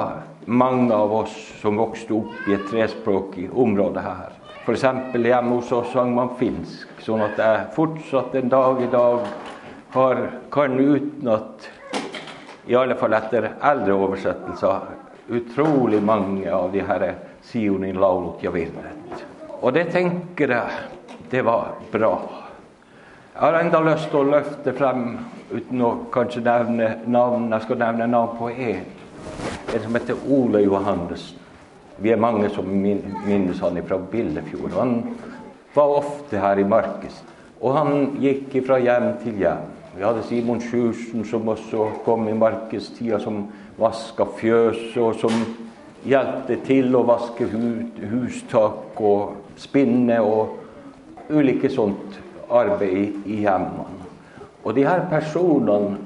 mange 0.46 0.94
av 0.94 1.14
oss 1.14 1.36
som 1.60 1.78
vokste 1.78 2.16
opp 2.16 2.48
i 2.50 2.56
et 2.56 2.66
trespråkig 2.70 3.46
område 3.54 4.02
her. 4.02 4.34
F.eks. 4.66 4.82
hjemme 5.14 5.60
hos 5.60 5.70
oss 5.72 5.92
sang 5.94 6.10
man 6.14 6.32
finsk, 6.40 6.90
sånn 7.06 7.22
at 7.22 7.38
jeg 7.38 7.66
fortsatt 7.76 8.34
en 8.34 8.50
dag 8.50 8.82
i 8.82 8.90
dag 8.90 9.28
har, 9.94 10.22
kan 10.50 10.74
utenat 10.74 11.68
i 12.66 12.74
alle 12.74 12.96
fall 12.98 13.14
etter 13.14 13.52
eldre 13.62 13.94
oversettelser, 13.94 14.88
utrolig 15.30 16.02
mange 16.02 16.50
av 16.50 16.72
de 16.74 16.82
her 16.82 17.06
Sionin 17.46 18.00
laulut 18.00 18.42
ja 18.42 18.50
virret. 18.50 19.24
Og 19.62 19.72
det 19.74 19.88
tenker 19.94 20.50
jeg 20.50 20.82
det 21.30 21.42
var 21.44 21.74
bra. 21.92 22.12
Jeg 23.34 23.42
har 23.42 23.58
enda 23.60 23.80
lyst 23.84 24.10
til 24.10 24.22
å 24.22 24.28
løfte 24.30 24.72
frem, 24.76 25.02
uten 25.50 25.82
å 25.84 25.90
kanskje 26.14 26.40
nevne 26.46 26.92
navn, 27.06 27.50
jeg 27.52 27.66
skal 27.66 27.80
nevne 27.82 28.06
navn 28.08 28.36
på 28.38 28.50
én. 28.50 28.86
En 29.74 29.82
som 29.82 29.98
heter 29.98 30.22
Ole 30.30 30.62
Johannessen. 30.64 31.42
Vi 31.98 32.12
er 32.12 32.20
mange 32.20 32.48
som 32.52 32.66
minnes 32.68 33.60
han 33.60 33.78
fra 33.88 33.98
Billefjord. 33.98 34.72
Han 34.76 34.96
var 35.74 35.94
ofte 35.98 36.40
her 36.40 36.60
i 36.60 36.64
Markes. 36.68 37.22
Og 37.60 37.72
han 37.72 38.18
gikk 38.20 38.58
fra 38.66 38.76
hjem 38.80 39.14
til 39.22 39.38
hjem. 39.40 39.70
Vi 39.96 40.04
hadde 40.04 40.24
Simon 40.28 40.60
Sjursen 40.60 41.24
som 41.24 41.48
også 41.48 41.86
kom 42.04 42.28
i 42.28 42.34
markedstida, 42.36 43.16
som 43.20 43.46
vaska 43.78 44.26
fjøset, 44.36 44.98
og 45.00 45.14
som 45.16 45.32
hjalp 46.06 46.50
til 46.66 46.94
å 46.94 47.02
vaske 47.06 47.48
hustak 47.50 49.00
og 49.00 49.58
spinne 49.58 50.18
og 50.22 51.30
ulike 51.32 51.70
sånt 51.72 52.18
arbeid 52.52 53.26
i 53.26 53.42
hjemmene. 53.42 54.04
Og 54.66 54.74
de 54.74 54.84
her 54.86 55.06
personene, 55.10 55.96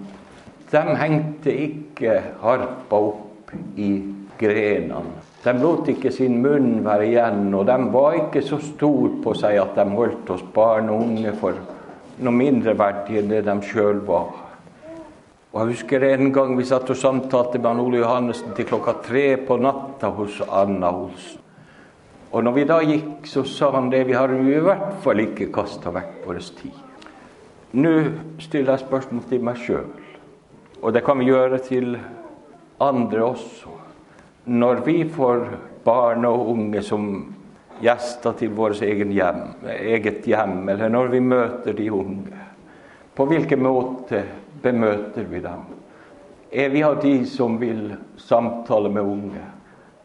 de 0.71 0.83
hengte 1.01 1.53
ikke 1.67 2.21
harpa 2.43 3.01
opp 3.11 3.53
i 3.81 3.91
grenene. 4.41 5.19
De 5.41 5.55
lot 5.57 5.89
ikke 5.89 6.13
sin 6.13 6.37
munn 6.45 6.83
være 6.85 7.07
igjen, 7.09 7.47
og 7.57 7.65
de 7.69 7.77
var 7.93 8.19
ikke 8.19 8.43
så 8.45 8.59
stor 8.61 9.15
på 9.25 9.33
seg 9.41 9.57
at 9.63 9.73
de 9.79 9.87
holdt 9.89 10.33
oss 10.35 10.45
barn 10.55 10.93
og 10.93 11.07
unge 11.07 11.33
for 11.41 11.57
noe 12.21 12.37
mindre 12.37 12.75
verdig 12.77 13.23
enn 13.23 13.33
det 13.33 13.47
de 13.47 13.55
sjøl 13.65 14.03
var. 14.05 14.40
Og 15.51 15.61
Jeg 15.61 15.75
husker 15.75 16.05
en 16.07 16.29
gang 16.31 16.53
vi 16.55 16.65
satt 16.65 16.91
og 16.93 16.97
samtalte 16.97 17.59
med 17.59 17.81
Ole 17.83 17.99
Johannessen 17.99 18.53
til 18.55 18.69
klokka 18.69 18.93
tre 19.03 19.25
på 19.43 19.57
natta 19.59 20.13
hos 20.15 20.37
Anna 20.47 20.93
Olsen. 20.95 21.41
Og 22.31 22.45
når 22.47 22.53
vi 22.55 22.65
da 22.69 22.77
gikk, 22.87 23.27
så 23.27 23.43
sa 23.43 23.73
han 23.75 23.89
det 23.91 24.05
vi 24.07 24.15
har 24.15 24.31
i 24.31 24.61
hvert 24.63 25.01
fall 25.03 25.19
ikke 25.19 25.49
kasta 25.51 25.91
vekk 25.91 26.21
vår 26.29 26.39
tid. 26.61 26.77
Nå 27.83 27.91
stiller 28.39 28.77
jeg 28.77 28.85
spørsmål 28.85 29.25
til 29.27 29.43
meg 29.43 29.59
sjøl, 29.59 29.89
og 30.83 30.95
det 30.95 31.03
kan 31.03 31.19
vi 31.19 31.27
gjøre 31.33 31.59
til 31.67 31.99
andre 32.79 33.25
også. 33.27 33.75
Når 34.47 34.85
vi 34.87 35.03
får 35.11 35.43
barn 35.85 36.29
og 36.31 36.53
unge 36.53 36.83
som 36.87 37.09
gjester 37.83 38.39
til 38.39 38.55
vårt 38.55 38.83
eget 38.87 39.11
hjem, 40.31 40.69
eller 40.69 40.95
når 40.95 41.11
vi 41.11 41.21
møter 41.21 41.75
de 41.75 41.91
unge. 41.91 42.47
På 43.19 43.27
hvilken 43.27 43.63
måte 43.67 44.23
bemøter 44.63 45.27
vi 45.31 45.41
dem? 45.45 45.65
Er 46.53 46.69
vi 46.69 46.83
av 46.83 47.01
de 47.03 47.15
som 47.27 47.59
vil 47.61 47.93
samtale 48.19 48.91
med 48.91 49.03
unge? 49.03 49.45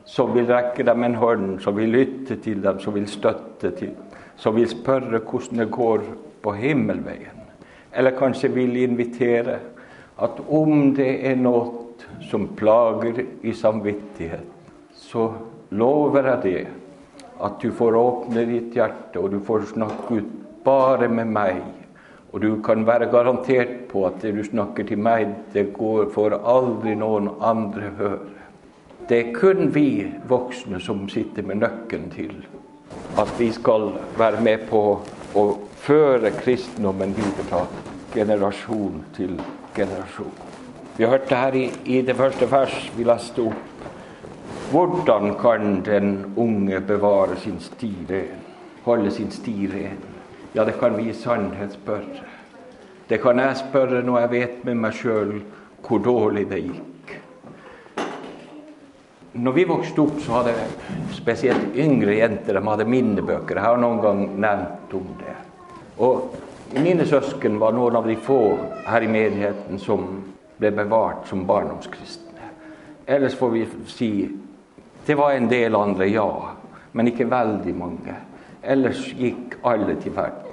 Som 0.06 0.36
vil 0.36 0.46
rekke 0.46 0.86
dem 0.86 1.04
en 1.04 1.16
hånd, 1.18 1.48
som 1.62 1.76
vil 1.78 1.90
lytte 1.90 2.38
til 2.44 2.62
dem, 2.62 2.80
som 2.80 2.94
vil 2.94 3.08
støtte 3.10 3.72
til 3.72 3.96
Som 4.38 4.56
vil 4.56 4.68
spørre 4.68 5.20
hvordan 5.24 5.60
det 5.60 5.72
går 5.72 6.02
på 6.44 6.52
himmelveien? 6.52 7.42
Eller 7.94 8.12
kanskje 8.12 8.52
vil 8.52 8.76
invitere 8.78 9.60
at 10.20 10.40
om 10.50 10.94
det 10.96 11.26
er 11.28 11.36
noe 11.40 11.86
som 12.30 12.48
plager 12.56 13.24
i 13.44 13.54
samvittighet, 13.54 14.46
så 14.96 15.30
lover 15.72 16.28
jeg 16.30 16.42
det 16.44 16.68
at 17.44 17.60
du 17.62 17.72
får 17.72 17.96
åpne 18.00 18.46
ditt 18.48 18.76
hjerte, 18.76 19.20
og 19.20 19.32
du 19.32 19.40
får 19.44 19.72
snakke 19.74 20.20
ut 20.20 20.30
bare 20.66 21.10
med 21.12 21.32
meg. 21.32 21.62
Og 22.36 22.42
du 22.44 22.58
kan 22.60 22.84
være 22.84 23.08
garantert 23.08 23.86
på 23.88 24.02
at 24.10 24.18
det 24.20 24.34
du 24.36 24.42
snakker 24.44 24.84
til 24.84 25.00
meg, 25.00 25.30
det 25.54 25.70
går, 25.78 26.10
for 26.12 26.36
aldri 26.36 26.92
noen 27.00 27.30
andre 27.40 27.92
høre. 27.96 28.34
Det 29.08 29.20
er 29.22 29.30
kun 29.38 29.70
vi 29.72 30.04
voksne 30.28 30.82
som 30.84 31.06
sitter 31.08 31.46
med 31.48 31.62
nøkkelen 31.62 32.10
til 32.12 32.34
at 33.16 33.32
vi 33.40 33.48
skal 33.56 33.94
være 34.20 34.42
med 34.44 34.66
på 34.68 34.82
å 35.40 35.44
føre 35.86 36.34
kristendommen 36.36 37.14
videre 37.16 37.46
fra 37.48 37.62
generasjon 38.16 39.00
til 39.16 39.38
generasjon. 39.78 40.36
Vi 40.98 41.08
hørte 41.08 41.40
her 41.40 41.56
i, 41.56 41.70
i 41.86 42.02
det 42.04 42.18
første 42.20 42.50
vers 42.52 42.76
vi 42.98 43.08
leste 43.08 43.46
opp 43.48 43.72
hvordan 44.74 45.38
kan 45.40 45.80
den 45.86 46.12
unge 46.36 46.82
bevare 46.82 47.40
sin 47.40 47.62
sti 47.64 47.94
ren? 48.10 48.44
Holde 48.84 49.12
sin 49.12 49.32
sti 49.32 49.70
ren? 49.72 50.15
Ja, 50.56 50.66
det 50.66 50.72
kan 50.80 50.96
vi 50.96 51.10
i 51.10 51.14
sannhet 51.14 51.74
spørre. 51.76 52.22
Det 53.08 53.18
kan 53.20 53.40
jeg 53.44 53.58
spørre 53.60 54.00
når 54.08 54.22
jeg 54.22 54.30
vet 54.32 54.62
med 54.64 54.78
meg 54.86 54.94
sjøl 54.96 55.34
hvor 55.84 56.00
dårlig 56.00 56.46
det 56.48 56.60
gikk. 56.64 57.12
Når 59.36 59.56
vi 59.58 59.66
vokste 59.68 60.00
opp, 60.00 60.22
så 60.24 60.38
hadde 60.38 60.54
spesielt 61.12 61.76
yngre 61.76 62.16
jenter 62.22 62.56
de 62.56 62.62
hadde 62.70 62.86
minnebøker. 62.88 63.60
Jeg 63.60 63.66
har 63.66 63.82
noen 63.84 64.00
gang 64.00 64.22
nevnt 64.46 64.96
om 64.96 65.10
det. 65.20 65.36
Og 66.00 66.40
mine 66.80 67.04
søsken 67.04 67.60
var 67.60 67.76
noen 67.76 68.00
av 68.00 68.08
de 68.08 68.16
få 68.16 68.40
her 68.88 69.04
i 69.04 69.12
menigheten 69.12 69.82
som 69.84 70.08
ble 70.56 70.72
bevart 70.72 71.28
som 71.28 71.44
barndomskristne. 71.44 72.48
Ellers 73.06 73.36
får 73.36 73.52
vi 73.58 73.66
si 73.92 74.12
det 75.06 75.20
var 75.20 75.36
en 75.36 75.52
del 75.52 75.76
andre, 75.76 76.08
ja, 76.08 76.32
men 76.96 77.12
ikke 77.12 77.28
veldig 77.30 77.76
mange. 77.76 78.16
Ellers 78.64 79.04
gikk 79.20 79.60
alle 79.68 80.00
til 80.00 80.16
verden. 80.16 80.45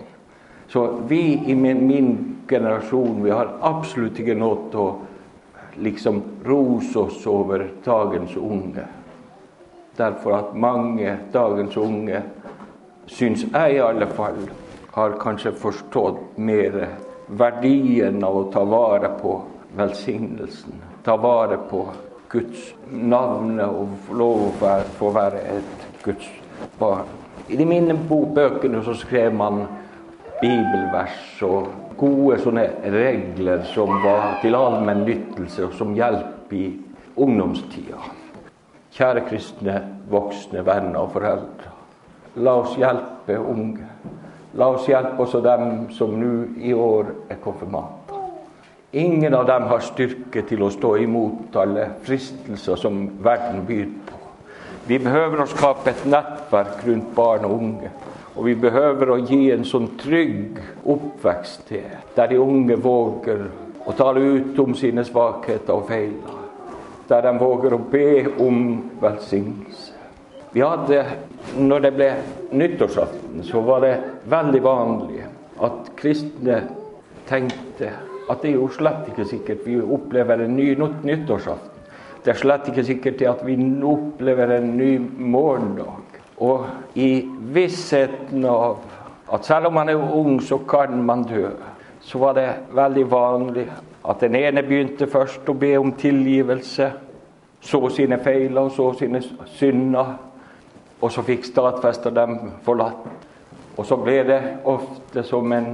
Så 0.73 0.99
vi 1.09 1.43
i 1.47 1.55
min, 1.55 1.87
min 1.87 2.37
generasjon 2.49 3.23
vi 3.23 3.31
har 3.31 3.51
absolutt 3.61 4.17
ikke 4.23 4.39
noe 4.41 4.71
til 4.73 4.81
å 4.81 5.83
liksom 5.85 6.23
rose 6.49 6.97
oss 6.99 7.27
over 7.29 7.67
dagens 7.85 8.37
unge. 8.41 8.87
Derfor 9.97 10.37
at 10.39 10.55
mange 10.57 11.13
dagens 11.33 11.77
unge, 11.77 12.23
syns 13.05 13.45
jeg 13.45 13.75
i 13.77 13.83
alle 13.85 14.09
fall, 14.17 14.41
har 14.97 15.19
kanskje 15.21 15.53
forstått 15.61 16.39
mer 16.41 16.79
verdien 17.27 18.25
av 18.25 18.41
å 18.41 18.47
ta 18.53 18.65
vare 18.65 19.13
på 19.21 19.37
velsignelsen. 19.77 20.81
Ta 21.05 21.19
vare 21.21 21.61
på 21.69 21.85
Guds 22.33 22.73
navn 22.89 23.61
og 23.61 23.93
få 24.07 24.19
lov 24.25 24.65
å 24.65 24.81
få 24.97 25.13
være 25.13 25.45
et 25.59 25.87
Guds 26.01 26.33
barn. 26.81 27.13
I 27.53 27.61
de 27.61 27.69
mine 27.69 27.93
bøkene 28.09 28.81
så 28.85 28.97
skrev 28.97 29.37
man 29.37 29.67
bibelvers 30.43 31.43
og 31.47 31.69
gode 31.99 32.39
sånne 32.43 32.65
regler 32.91 33.63
som 33.71 33.93
var 34.03 34.41
til 34.43 34.57
allmenn 34.59 35.05
nyttelse 35.07 35.69
og 35.69 35.77
som 35.79 35.95
hjelp 35.95 36.53
i 36.57 36.65
ungdomstida. 37.17 38.01
Kjære 38.93 39.23
kristne, 39.29 39.77
voksne, 40.11 40.65
venner 40.67 41.01
og 41.05 41.15
foreldre. 41.15 41.71
La 42.43 42.57
oss 42.61 42.75
hjelpe 42.81 43.39
unge. 43.39 43.87
La 44.59 44.69
oss 44.75 44.89
hjelpe 44.89 45.23
også 45.23 45.41
dem 45.45 45.69
som 45.97 46.13
nå 46.19 46.33
i 46.61 46.75
år 46.77 47.13
er 47.31 47.41
konfirmanter. 47.41 48.19
Ingen 48.93 49.33
av 49.35 49.47
dem 49.49 49.71
har 49.71 49.81
styrke 49.81 50.43
til 50.45 50.67
å 50.67 50.73
stå 50.73 50.97
imot 51.01 51.55
alle 51.57 51.87
fristelser 52.05 52.77
som 52.77 53.07
verden 53.25 53.63
byr 53.69 53.87
på. 54.09 54.19
Vi 54.91 54.99
behøver 55.01 55.45
å 55.45 55.49
skape 55.49 55.95
et 55.95 56.03
nettverk 56.05 56.83
rundt 56.85 57.15
barn 57.17 57.47
og 57.49 57.61
unge 57.63 57.93
og 58.33 58.47
vi 58.47 58.55
behøver 58.57 59.13
å 59.13 59.19
gi 59.21 59.51
en 59.53 59.65
sånn 59.69 59.91
trygg 60.01 60.61
oppvekst 60.89 61.67
til, 61.69 61.89
der 62.17 62.31
de 62.33 62.41
unge 62.41 62.79
våger 62.81 63.43
å 63.85 63.95
tale 63.99 64.23
ut 64.23 64.61
om 64.63 64.77
sine 64.79 65.05
svakheter 65.05 65.75
og 65.75 65.89
feiler. 65.91 66.39
Der 67.11 67.27
de 67.27 67.33
våger 67.41 67.75
å 67.77 67.83
be 67.93 68.07
om 68.41 68.63
velsignelse. 69.03 69.99
Vi 70.53 70.61
hadde, 70.61 71.03
når 71.57 71.85
det 71.87 71.91
ble 71.97 72.09
nyttårsaften, 72.53 73.41
så 73.49 73.61
var 73.65 73.85
det 73.85 73.93
veldig 74.29 74.63
vanlig 74.65 75.23
at 75.65 75.93
kristne 75.97 76.59
tenkte 77.29 77.93
at 78.31 78.43
det 78.43 78.53
er 78.53 78.59
jo 78.59 78.69
slett 78.73 79.09
ikke 79.11 79.27
sikkert 79.29 79.65
vi 79.67 79.79
opplever 79.81 80.45
en 80.45 80.57
ny 80.57 80.75
nyttårsaften. 80.77 81.69
Det 82.23 82.35
er 82.35 82.39
slett 82.39 82.69
ikke 82.71 82.85
sikkert 82.87 83.25
at 83.27 83.41
vi 83.47 83.57
opplever 83.89 84.59
en 84.59 84.75
ny 84.79 84.93
morgendag. 85.01 86.12
Og 86.43 86.99
i 86.99 87.23
vissheten 87.55 88.45
av 88.49 88.83
at 89.33 89.47
selv 89.47 89.71
om 89.71 89.79
man 89.79 89.89
er 89.89 90.01
ung, 90.01 90.41
så 90.43 90.59
kan 90.69 90.99
man 91.07 91.23
dø, 91.29 91.49
så 92.03 92.19
var 92.19 92.35
det 92.37 92.49
veldig 92.75 93.05
vanlig 93.11 93.67
at 94.03 94.21
den 94.21 94.35
ene 94.35 94.65
begynte 94.67 95.07
først 95.07 95.49
å 95.49 95.55
be 95.55 95.77
om 95.79 95.93
tilgivelse, 95.95 96.91
så 97.63 97.81
sine 97.95 98.19
feil 98.25 98.59
og 98.59 98.73
så 98.75 98.89
sine 98.99 99.21
synder, 99.55 100.17
og 101.03 101.13
så 101.15 101.23
fikk 101.27 101.47
stadfesta 101.47 102.11
dem 102.11 102.39
forlatt. 102.67 103.07
Og 103.79 103.87
så 103.87 103.97
ble 104.03 104.19
det 104.27 104.41
ofte 104.69 105.23
som 105.25 105.53
en 105.55 105.71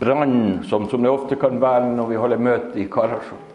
brann, 0.00 0.64
som, 0.64 0.88
som 0.88 1.04
det 1.04 1.12
ofte 1.12 1.36
kan 1.40 1.60
være 1.60 1.92
når 1.92 2.10
vi 2.10 2.22
holder 2.24 2.42
møte 2.48 2.80
i 2.80 2.88
Karasjok. 2.90 3.47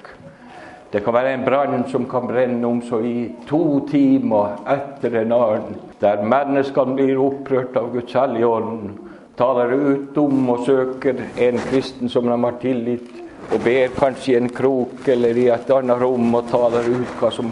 Det 0.93 0.99
kan 1.01 1.13
være 1.15 1.31
en 1.33 1.43
brann 1.45 1.83
som 1.89 2.03
kan 2.05 2.27
brenne 2.29 2.67
om 2.67 2.81
så 2.85 2.99
i 3.01 3.31
to 3.49 3.79
timer 3.89 4.59
etter 4.69 5.15
en 5.23 5.31
annen, 5.33 5.77
der 5.97 6.19
menneskene 6.21 6.93
blir 6.99 7.17
opprørt 7.17 7.79
av 7.81 7.87
Guds 7.95 8.13
hellige 8.13 8.45
ånd, 8.45 8.91
taler 9.33 9.73
ut 9.73 10.19
om 10.21 10.51
og 10.53 10.67
søker 10.67 11.23
en 11.47 11.57
kristen 11.71 12.13
som 12.13 12.29
de 12.29 12.37
har 12.43 12.59
tillit, 12.61 13.09
og 13.49 13.65
ber 13.65 13.95
kanskje 13.97 14.35
i 14.35 14.37
en 14.37 14.51
krok 14.53 15.09
eller 15.15 15.39
i 15.41 15.47
et 15.55 15.73
annet 15.73 16.03
rom 16.05 16.29
og 16.29 16.45
taler 16.53 16.85
ut 16.85 17.17
hva 17.17 17.33
som 17.33 17.49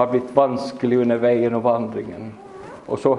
har 0.00 0.10
blitt 0.10 0.34
vanskelig 0.34 1.00
under 1.04 1.22
veien 1.22 1.54
og 1.60 1.62
vandringen. 1.68 2.34
Og 2.90 2.98
så 2.98 3.14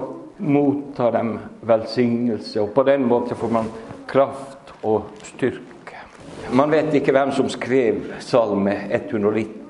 mottar 0.52 1.16
de 1.16 1.24
velsignelse, 1.72 2.60
og 2.60 2.76
på 2.76 2.84
den 2.92 3.08
måten 3.08 3.40
får 3.40 3.56
man 3.56 3.72
kraft 4.12 4.76
og 4.84 5.16
styrke. 5.32 6.04
Man 6.52 6.76
vet 6.76 6.92
ikke 7.00 7.16
hvem 7.16 7.32
som 7.32 7.48
skrev 7.48 8.04
Salme 8.20 8.76
119. 8.92 9.61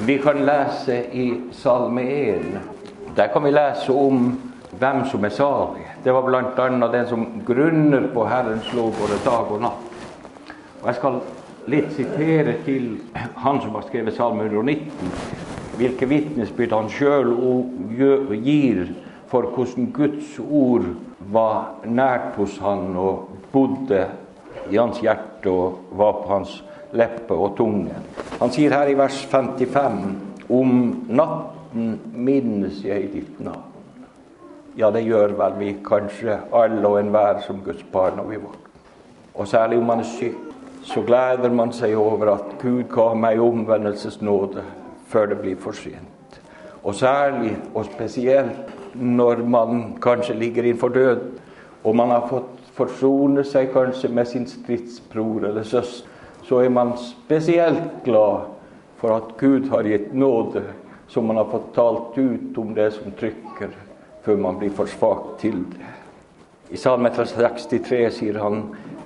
Vi 0.00 0.18
kan 0.18 0.46
lese 0.46 1.04
i 1.12 1.40
Salme 1.52 2.02
1. 2.02 2.42
Der 3.16 3.26
kan 3.26 3.44
vi 3.44 3.50
lese 3.50 3.92
om 3.92 4.40
hvem 4.78 5.04
som 5.06 5.24
er 5.24 5.28
salig. 5.28 5.86
Det 6.04 6.12
var 6.12 6.22
bl.a. 6.26 6.88
den 6.92 7.06
som 7.08 7.26
grunner 7.46 8.08
på 8.14 8.24
Herrens 8.26 8.72
lov 8.74 8.90
både 8.98 9.20
dag 9.24 9.52
og 9.54 9.62
natt. 9.62 9.92
Og 10.82 10.88
Jeg 10.88 10.98
skal 10.98 11.20
litt 11.70 11.94
sitere 11.94 12.56
til 12.66 12.98
han 13.36 13.62
som 13.62 13.78
har 13.78 13.86
skrevet 13.86 14.16
Salme 14.16 14.44
119, 14.44 15.14
hvilke 15.78 16.10
vitnesbyrd 16.10 16.74
han 16.74 16.90
sjøl 16.90 17.30
gir 18.42 18.88
for 19.30 19.46
hvordan 19.54 19.92
Guds 19.94 20.36
ord 20.42 20.90
var 21.32 21.86
nært 21.86 22.34
hos 22.36 22.58
han 22.58 22.96
og 22.98 23.30
bodde 23.52 24.08
i 24.70 24.76
hans 24.76 25.00
hjerte 25.02 25.50
og 25.50 25.96
var 25.98 26.20
på 26.22 26.30
hans 26.32 26.56
leppe 26.94 27.34
og 27.34 27.56
tunge. 27.58 27.94
Han 28.40 28.52
sier 28.54 28.74
her 28.74 28.90
i 28.90 28.96
vers 28.98 29.20
55 29.30 30.48
om 30.54 30.74
natten 31.08 31.98
minnes 32.12 32.82
jeg 32.84 33.10
ditt 33.12 33.40
navn. 33.42 33.70
Ja, 34.76 34.90
det 34.90 35.04
gjør 35.06 35.36
vel 35.38 35.58
vi 35.58 35.72
kanskje 35.86 36.40
alle 36.52 36.88
og 36.88 36.98
enhver 36.98 37.38
som 37.44 37.60
Guds 37.62 37.84
barn 37.92 38.18
når 38.18 38.30
vi 38.30 38.40
våkner. 38.42 38.80
Og 39.34 39.48
særlig 39.48 39.78
om 39.78 39.86
man 39.86 40.02
er 40.02 40.10
syk, 40.10 40.38
så 40.84 41.02
gleder 41.02 41.50
man 41.50 41.72
seg 41.72 41.96
over 41.98 42.34
at 42.34 42.56
Gud 42.62 42.84
ga 42.92 43.12
meg 43.18 43.40
omvendelsesnåde 43.42 44.62
før 45.10 45.30
det 45.30 45.38
blir 45.40 45.56
for 45.60 45.76
sent. 45.78 46.40
Og 46.84 46.94
særlig 46.94 47.54
og 47.74 47.86
spesielt 47.88 48.74
når 48.94 49.42
man 49.48 49.96
kanskje 50.02 50.36
ligger 50.38 50.62
innenfor 50.62 50.88
død, 50.88 51.22
og 51.84 51.96
man 51.96 52.10
har 52.10 52.26
fått 52.28 52.53
forsone 52.74 53.44
seg 53.46 53.70
kanskje 53.74 54.10
med 54.10 54.28
sin 54.28 54.48
stridsbror 54.50 55.48
eller 55.50 55.66
søster 55.66 56.10
så 56.44 56.60
er 56.60 56.68
man 56.68 56.92
spesielt 57.00 58.04
glad 58.04 58.40
for 59.00 59.16
at 59.16 59.36
Gud 59.40 59.68
har 59.72 59.84
gitt 59.88 60.12
nåde, 60.12 60.62
som 61.08 61.26
man 61.26 61.36
har 61.36 61.48
fått 61.48 61.74
talt 61.74 62.18
ut 62.18 62.58
om 62.58 62.74
det 62.74 62.90
som 62.90 63.12
trykker, 63.12 63.70
før 64.24 64.36
man 64.36 64.58
blir 64.60 64.72
for 64.76 64.88
svak 64.88 65.38
til 65.40 65.62
det. 65.72 65.92
I 66.72 66.80
Salme 66.80 67.10
63 67.14 68.00
sier 68.12 68.38
han 68.40 68.62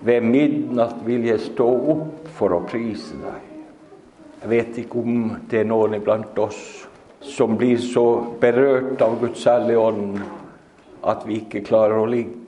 ved 0.06 0.24
midnatt 0.24 1.00
vil 1.06 1.26
jeg 1.26 1.42
stå 1.42 1.66
opp 1.94 2.28
for 2.38 2.54
å 2.54 2.62
prise 2.66 3.18
deg. 3.18 3.46
Jeg 4.42 4.50
vet 4.52 4.78
ikke 4.84 5.02
om 5.02 5.32
det 5.50 5.64
er 5.64 5.70
noen 5.70 5.98
iblant 5.98 6.38
oss 6.38 6.60
som 7.26 7.56
blir 7.58 7.80
så 7.82 8.06
berørt 8.40 9.02
av 9.02 9.18
Guds 9.20 9.42
hellige 9.50 9.82
ånd 9.82 10.20
at 11.02 11.26
vi 11.26 11.40
ikke 11.42 11.64
klarer 11.66 11.98
å 11.98 12.06
ligge. 12.06 12.47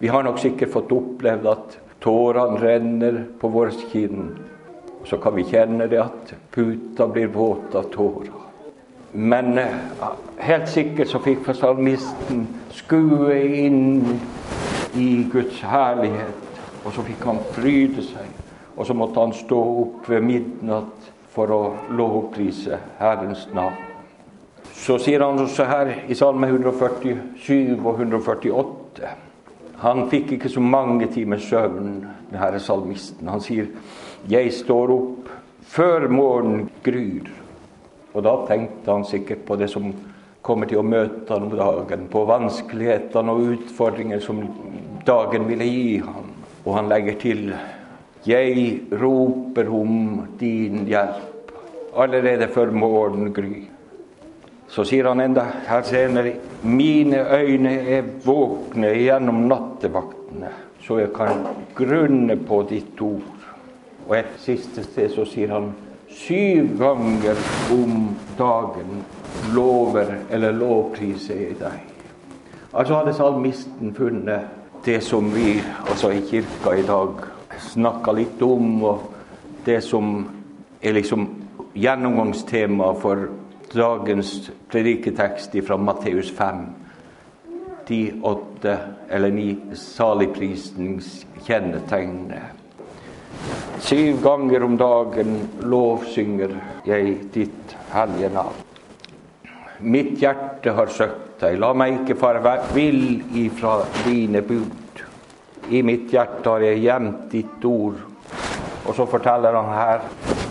Vi 0.00 0.08
har 0.08 0.22
nok 0.22 0.38
sikkert 0.40 0.70
fått 0.72 0.92
opplevd 0.96 1.46
at 1.50 1.74
Tårene 2.00 2.56
renner 2.56 3.18
på 3.40 3.48
våre 3.52 3.74
kinn. 3.90 4.30
Så 5.04 5.18
kan 5.20 5.34
vi 5.36 5.44
kjenne 5.44 5.84
det 5.92 6.00
at 6.00 6.32
puta 6.54 7.04
blir 7.08 7.28
våt 7.34 7.74
av 7.76 7.90
tårer. 7.92 8.32
Men 9.12 9.58
eh, 9.58 9.76
helt 10.40 10.68
sikkert 10.72 11.12
så 11.12 11.20
fikk 11.20 11.44
salmisten 11.52 12.46
skue 12.72 13.36
inn 13.60 14.18
i 14.96 15.26
Guds 15.32 15.60
herlighet, 15.68 16.60
og 16.80 16.96
så 16.96 17.04
fikk 17.04 17.28
han 17.28 17.44
fryde 17.52 18.08
seg. 18.08 18.34
Og 18.80 18.88
så 18.88 18.96
måtte 18.96 19.20
han 19.20 19.36
stå 19.36 19.62
opp 19.84 20.08
ved 20.08 20.24
midnatt 20.24 21.10
for 21.34 21.52
å 21.52 21.62
lovprise 21.92 22.80
Herrens 23.02 23.50
navn. 23.52 23.76
Så 24.72 24.96
sier 24.96 25.20
han 25.26 25.44
også 25.44 25.68
her 25.68 25.98
i 26.08 26.16
Salme 26.16 26.48
147 26.48 27.76
og 27.76 27.98
148 27.98 29.18
Han 29.80 30.10
fikk 30.10 30.34
ikke 30.36 30.50
så 30.52 30.60
mange 30.60 31.06
timer 31.12 31.40
søvn, 31.40 32.02
denne 32.30 32.60
salmisten. 32.60 33.28
Han 33.28 33.40
sier 33.40 33.68
'Jeg 34.28 34.52
står 34.52 34.90
opp 34.92 35.28
før 35.64 36.08
morgenen 36.08 36.68
gryr'. 36.84 37.30
Og 38.14 38.22
da 38.22 38.34
tenkte 38.46 38.92
han 38.92 39.04
sikkert 39.04 39.46
på 39.46 39.56
det 39.56 39.70
som 39.70 39.94
kommer 40.42 40.66
til 40.66 40.78
å 40.78 40.82
møte 40.82 41.32
han 41.32 41.42
om 41.42 41.56
dagen, 41.56 42.08
på 42.10 42.24
vanskelighetene 42.26 43.30
og 43.30 43.52
utfordringer 43.54 44.20
som 44.20 44.42
dagen 45.06 45.48
ville 45.48 45.64
gi 45.64 45.98
ham. 45.98 46.28
Og 46.66 46.74
han 46.74 46.88
legger 46.88 47.14
til 47.18 47.54
'Jeg 48.26 48.80
roper 48.92 49.68
om 49.68 50.26
din 50.38 50.86
hjelp' 50.86 51.54
allerede 51.96 52.48
før 52.48 52.70
morgenen 52.70 53.32
gryr. 53.32 53.69
Så 54.70 54.84
sier 54.86 55.08
han 55.10 55.20
enda 55.20 55.44
her 55.66 55.82
senere 55.82 56.32
'Mine 56.62 57.24
øyne 57.34 57.72
er 57.90 58.02
våkne 58.24 58.94
gjennom 58.94 59.48
nattevaktene', 59.48 60.52
så 60.80 60.98
jeg 60.98 61.12
kan 61.12 61.46
grunne 61.74 62.36
på 62.36 62.62
ditt 62.70 63.00
ord. 63.00 63.46
Og 64.08 64.18
et 64.18 64.32
siste 64.38 64.82
sted 64.82 65.10
så 65.10 65.24
sier 65.24 65.52
han 65.52 65.72
syv 66.08 66.78
ganger 66.78 67.36
om 67.72 68.16
dagen 68.38 69.04
lover 69.54 70.14
eller 70.30 70.52
lovpriser 70.52 71.34
jeg 71.34 71.58
deg. 71.60 71.82
Altså 72.74 72.94
hadde 72.94 73.14
salmisten 73.14 73.94
funnet 73.94 74.40
det 74.84 75.02
som 75.02 75.34
vi 75.34 75.60
altså 75.88 76.10
i 76.10 76.20
kirka 76.20 76.76
i 76.78 76.86
dag 76.86 77.08
snakka 77.58 78.12
litt 78.12 78.42
om, 78.42 78.84
og 78.84 79.00
det 79.66 79.82
som 79.84 80.28
er 80.82 80.92
liksom 80.92 81.28
gjennomgangstema 81.74 82.92
for 83.00 83.26
dagens 83.74 84.50
prediketekst 84.68 85.50
fra 85.66 85.76
Matteus 85.76 86.30
5. 86.36 86.66
De 87.86 88.12
åtte 88.22 88.78
eller 89.08 89.30
ni 89.30 89.56
saligprisens 89.74 91.26
kjennetegn. 91.46 92.32
Syv 93.78 94.22
ganger 94.22 94.62
om 94.62 94.76
dagen 94.76 95.38
lovsynger 95.62 96.56
jeg 96.86 97.14
ditt 97.34 97.76
hellige 97.94 98.32
navn. 98.34 98.66
Mitt 99.80 100.18
hjerte 100.20 100.74
har 100.76 100.92
søkt 100.92 101.40
deg, 101.40 101.56
la 101.62 101.72
meg 101.72 102.02
ikke 102.02 102.18
fare 102.20 102.58
vill 102.74 103.22
ifra 103.40 103.78
dine 104.04 104.42
bud. 104.44 105.04
I 105.70 105.80
mitt 105.86 106.12
hjerte 106.12 106.52
har 106.52 106.66
jeg 106.66 106.82
gjemt 106.84 107.30
ditt 107.32 107.64
ord. 107.64 108.02
Og 108.84 108.94
så 108.96 109.06
forteller 109.08 109.56
han 109.56 109.72
her 109.72 110.06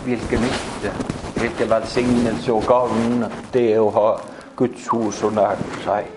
hvilken 0.06 0.48
nytte 0.48 1.09
Hvilken 1.40 1.70
velsignelse 1.70 2.52
og 2.52 2.66
gavn 2.68 3.22
det 3.54 3.62
er 3.72 3.78
å 3.80 3.92
ha 3.94 4.08
Guds 4.58 4.90
ord 4.92 5.14
så 5.16 5.30
nært 5.32 5.62
seg. 5.86 6.10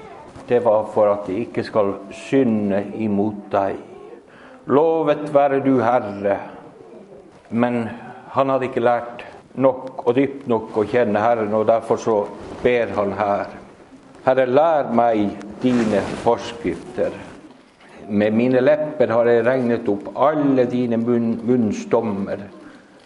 Det 0.50 0.60
var 0.66 0.90
for 0.92 1.08
at 1.14 1.30
de 1.30 1.38
ikke 1.46 1.64
skal 1.64 1.94
synde 2.12 2.82
imot 3.00 3.46
deg. 3.54 3.78
Lovet 4.68 5.30
være 5.32 5.62
du 5.64 5.78
Herre. 5.80 6.36
Men 7.56 7.86
han 8.36 8.52
hadde 8.52 8.68
ikke 8.68 8.84
lært 8.84 9.24
nok 9.64 10.04
og 10.04 10.14
dypt 10.20 10.46
nok 10.52 10.76
å 10.76 10.86
kjenne 10.92 11.24
Herren, 11.24 11.56
og 11.56 11.70
derfor 11.72 12.04
så 12.04 12.20
ber 12.60 12.92
han 13.00 13.16
her. 13.16 13.56
Herre, 14.28 14.50
lær 14.52 14.92
meg 14.92 15.38
dine 15.64 16.04
forskrifter. 16.28 17.16
Med 18.12 18.36
mine 18.36 18.60
lepper 18.60 19.16
har 19.16 19.32
jeg 19.32 19.48
regnet 19.48 19.88
opp 19.88 20.12
alle 20.20 20.68
dine 20.68 21.00
munn, 21.00 21.38
munnsdommer. 21.48 22.50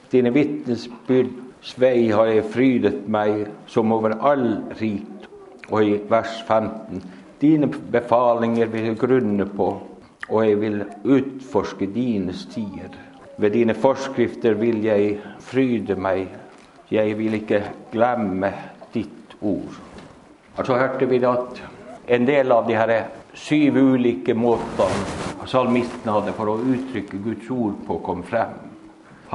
Dine 0.10 0.34
vitnesbyrd 0.34 1.44
Svei 1.68 2.08
har 2.16 2.30
jeg 2.32 2.46
frydet 2.48 3.08
meg 3.12 3.42
som 3.68 3.92
over 3.92 4.14
all 4.24 4.46
rit. 4.80 5.26
Og 5.68 5.84
i 5.84 5.98
vers 6.08 6.38
15.: 6.48 7.02
Dine 7.42 7.68
befalinger 7.68 8.70
vil 8.72 8.86
jeg 8.88 9.00
grunne 9.02 9.46
på, 9.52 9.68
og 10.30 10.46
jeg 10.46 10.62
vil 10.62 10.78
utforske 11.04 11.90
dine 11.92 12.34
stier. 12.34 12.96
Ved 13.38 13.52
dine 13.52 13.76
forskrifter 13.76 14.56
vil 14.58 14.80
jeg 14.86 15.18
fryde 15.44 16.00
meg, 16.00 16.32
jeg 16.92 17.18
vil 17.20 17.36
ikke 17.42 17.62
glemme 17.92 18.54
ditt 18.94 19.36
ord. 19.42 19.76
Og 20.56 20.66
så 20.66 20.80
hørte 20.80 21.06
vi 21.06 21.20
at 21.20 21.62
en 22.08 22.26
del 22.26 22.52
av 22.52 22.66
de 22.68 22.80
her 22.80 22.96
syv 23.36 23.76
ulike 23.76 24.34
måtene 24.34 25.46
salmisten 25.46 26.16
hadde 26.16 26.34
for 26.40 26.50
å 26.50 26.58
uttrykke 26.64 27.20
Guds 27.28 27.52
ord 27.52 27.76
på, 27.88 28.00
kom 28.08 28.24
frem. 28.24 28.56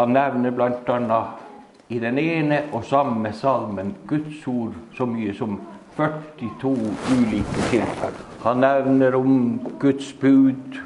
Han 0.00 0.16
nevner 0.16 0.56
bl.a 0.56 1.22
i 1.92 1.98
den 2.00 2.18
ene 2.18 2.62
og 2.72 2.84
samme 2.88 3.32
salmen 3.36 3.92
Guds 4.08 4.46
ord 4.48 4.76
så 4.96 5.04
mye 5.08 5.34
som 5.36 5.58
42 5.96 6.70
ulike 7.12 7.64
tilfeller. 7.68 8.22
Han 8.46 8.62
nevner 8.64 9.16
om 9.18 9.34
Guds 9.80 10.12
bud, 10.20 10.78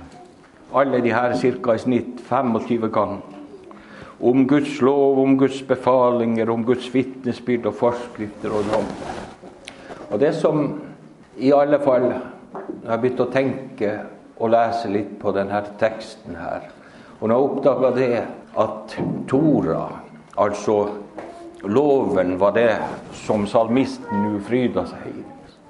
alle 0.74 1.00
de 1.04 1.12
her 1.14 1.36
ca. 1.38 1.74
i 1.74 1.78
snitt 1.78 2.24
25 2.26 2.88
ganger. 2.90 3.22
Om 4.20 4.46
Guds 4.48 4.80
lov, 4.80 5.20
om 5.22 5.38
Guds 5.38 5.62
befalinger, 5.62 6.50
om 6.50 6.64
Guds 6.64 6.88
vitnesbyrd 6.94 7.68
og 7.70 7.74
forskrifter 7.74 8.50
og 8.50 8.64
dom. 8.72 8.88
Og 10.10 10.20
det 10.20 10.34
som 10.34 10.80
i 11.36 11.52
alle 11.52 11.78
fall 11.80 12.14
Jeg 12.86 12.90
har 12.92 13.00
begynt 13.02 13.20
å 13.20 13.30
tenke 13.30 13.88
og 14.38 14.50
lese 14.52 14.88
litt 14.88 15.16
på 15.18 15.32
denne 15.34 15.58
teksten 15.78 16.36
her. 16.38 16.68
Og 17.18 17.28
nå 17.28 17.38
oppdaga 17.42 17.90
det 17.96 18.20
at 18.62 18.94
Tora 19.26 19.88
altså 20.36 20.76
loven 21.62 22.36
var 22.40 22.54
det 22.56 22.70
som 23.24 23.46
salmisten 23.46 24.22
nå 24.22 24.40
fryda 24.46 24.86
seg 24.88 25.08
i, 25.10 25.24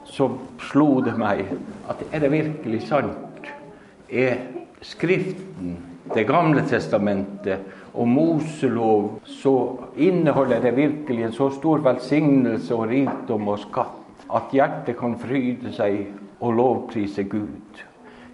så 0.06 0.28
slo 0.68 1.00
det 1.04 1.16
meg 1.18 1.46
at 1.90 2.02
er 2.10 2.24
det 2.24 2.32
virkelig 2.32 2.82
sant? 2.88 3.50
Er 4.10 4.38
Skriften, 4.82 5.76
Det 6.14 6.22
gamle 6.28 6.62
testamentet 6.62 7.58
og 7.94 8.06
Moselov, 8.08 9.20
så 9.24 9.78
inneholder 9.96 10.60
det 10.60 10.76
virkelig 10.76 11.24
en 11.24 11.32
så 11.32 11.48
stor 11.50 11.78
velsignelse 11.82 12.74
og 12.74 12.88
rikdom 12.88 13.48
og 13.48 13.58
skatt 13.58 14.30
at 14.30 14.52
hjertet 14.54 14.98
kan 14.98 15.16
fryde 15.18 15.72
seg 15.74 16.12
og 16.40 16.54
lovprise 16.54 17.24
Gud. 17.24 17.82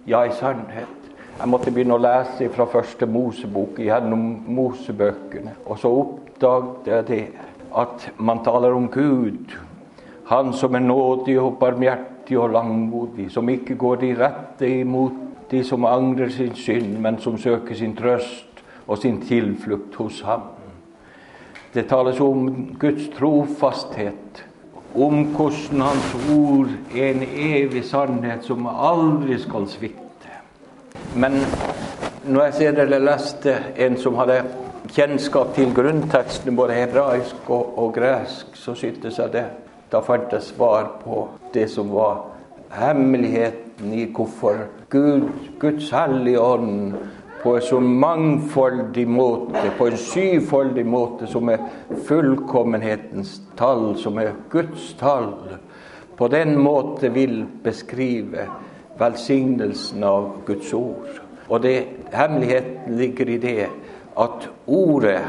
Ja, 0.05 0.23
i 0.23 0.35
sannhet. 0.37 0.99
Jeg 1.39 1.49
måtte 1.49 1.71
begynne 1.73 1.97
å 1.97 2.01
lese 2.03 2.49
fra 2.53 2.67
første 2.69 3.07
Mosebok 3.09 3.79
gjennom 3.81 4.43
Mosebøkene. 4.53 5.55
Og 5.65 5.79
så 5.81 5.89
oppdaget 5.89 6.22
jeg 6.43 7.07
det 7.07 7.23
at 7.75 8.11
man 8.17 8.43
taler 8.45 8.73
om 8.73 8.87
Gud, 8.87 9.59
Han 10.25 10.53
som 10.53 10.75
er 10.75 10.79
nådig 10.79 11.39
og 11.39 11.57
barmhjertig 11.59 12.37
og 12.39 12.49
langmodig, 12.49 13.31
som 13.31 13.49
ikke 13.49 13.75
går 13.75 13.95
de 13.95 14.15
rette 14.15 14.69
imot 14.79 15.11
de 15.51 15.63
som 15.63 15.85
angrer 15.85 16.29
sin 16.29 16.55
synd, 16.55 16.97
men 16.97 17.19
som 17.19 17.37
søker 17.37 17.75
sin 17.75 17.95
trøst 17.95 18.63
og 18.87 18.97
sin 18.97 19.21
tilflukt 19.21 19.95
hos 19.95 20.21
ham. 20.21 20.41
Det 21.73 21.87
tales 21.89 22.19
om 22.19 22.49
Guds 22.79 23.09
trofasthet, 23.17 24.45
om 24.95 25.23
hvordan 25.35 25.81
Hans 25.81 26.15
ord 26.31 26.69
er 26.95 27.11
en 27.11 27.23
evig 27.23 27.83
sannhet 27.85 28.45
som 28.45 28.67
aldri 28.67 29.37
skal 29.41 29.67
svikte. 29.67 30.33
Men 31.15 31.37
når 32.25 32.43
jeg 32.43 32.53
ser 32.53 32.81
eller 32.81 33.01
leste 33.03 33.57
en 33.77 33.97
som 33.97 34.15
hadde 34.15 34.43
kjennskap 34.91 35.55
til 35.55 35.71
grunnteksten, 35.75 36.55
både 36.55 36.73
hebraisk 36.73 37.49
og, 37.49 37.77
og 37.79 37.93
gresk, 37.95 38.55
så 38.59 38.75
syntes 38.75 39.19
jeg 39.19 39.31
det 39.33 39.45
da 39.93 40.01
fant 40.01 40.31
jeg 40.33 40.41
svar 40.41 40.87
på 41.03 41.27
det 41.53 41.67
som 41.69 41.91
var 41.93 42.23
hemmeligheten 42.73 43.91
i 43.93 44.07
hvorfor 44.09 44.63
Gud, 44.89 45.27
Guds 45.61 45.91
hellige 45.93 46.41
ånd 46.41 46.95
på 47.43 47.55
en 47.55 47.61
så 47.61 47.79
mangfoldig 47.79 49.03
måte, 49.07 49.67
på 49.77 49.89
en 49.91 49.97
syvfoldig 49.99 50.85
måte, 50.87 51.27
som 51.27 51.51
er 51.51 51.61
fullkommenhetens 52.07 53.35
tall, 53.59 53.91
som 53.99 54.17
er 54.17 54.31
Guds 54.49 54.93
tall, 54.97 55.59
på 56.17 56.29
den 56.31 56.55
måte 56.57 57.11
vil 57.13 57.43
beskrive 57.63 58.47
velsignelsen 58.97 60.05
av 60.07 60.29
Guds 60.47 60.71
ord. 60.73 61.19
Og 61.49 61.61
det, 61.61 61.75
hemmeligheten 62.15 62.97
ligger 62.97 63.29
i 63.29 63.41
det 63.43 63.67
at 64.19 64.49
ordet 64.67 65.19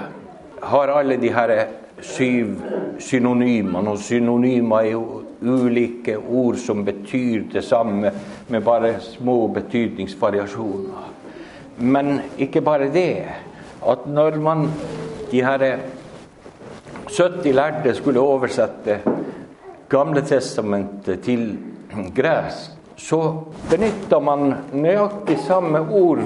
har 0.63 0.93
alle 0.93 1.17
de 1.17 1.33
her 1.33 1.67
syv 2.01 2.57
synonymene. 2.99 3.91
Og 3.91 3.99
synonymer 3.99 4.79
er 4.81 4.91
jo 4.91 5.23
ulike 5.43 6.17
ord 6.19 6.57
som 6.57 6.85
betyr 6.85 7.49
det 7.53 7.65
samme, 7.65 8.13
med 8.49 8.61
bare 8.61 8.95
små 9.01 9.47
betydningsvariasjoner. 9.49 11.11
Men 11.79 12.21
ikke 12.39 12.61
bare 12.61 12.93
det. 12.93 13.25
At 13.89 14.07
når 14.07 14.39
man 14.41 14.69
de 15.31 15.45
her 15.45 15.79
70 17.09 17.45
lærde 17.55 17.95
skulle 17.95 18.21
oversette 18.21 19.01
Gamle 19.89 20.23
testamentet 20.25 21.21
til 21.21 21.59
gresk, 22.17 22.71
så 22.97 23.19
benytta 23.71 24.19
man 24.19 24.55
nøyaktig 24.73 25.37
samme 25.45 25.83
ord 25.93 26.23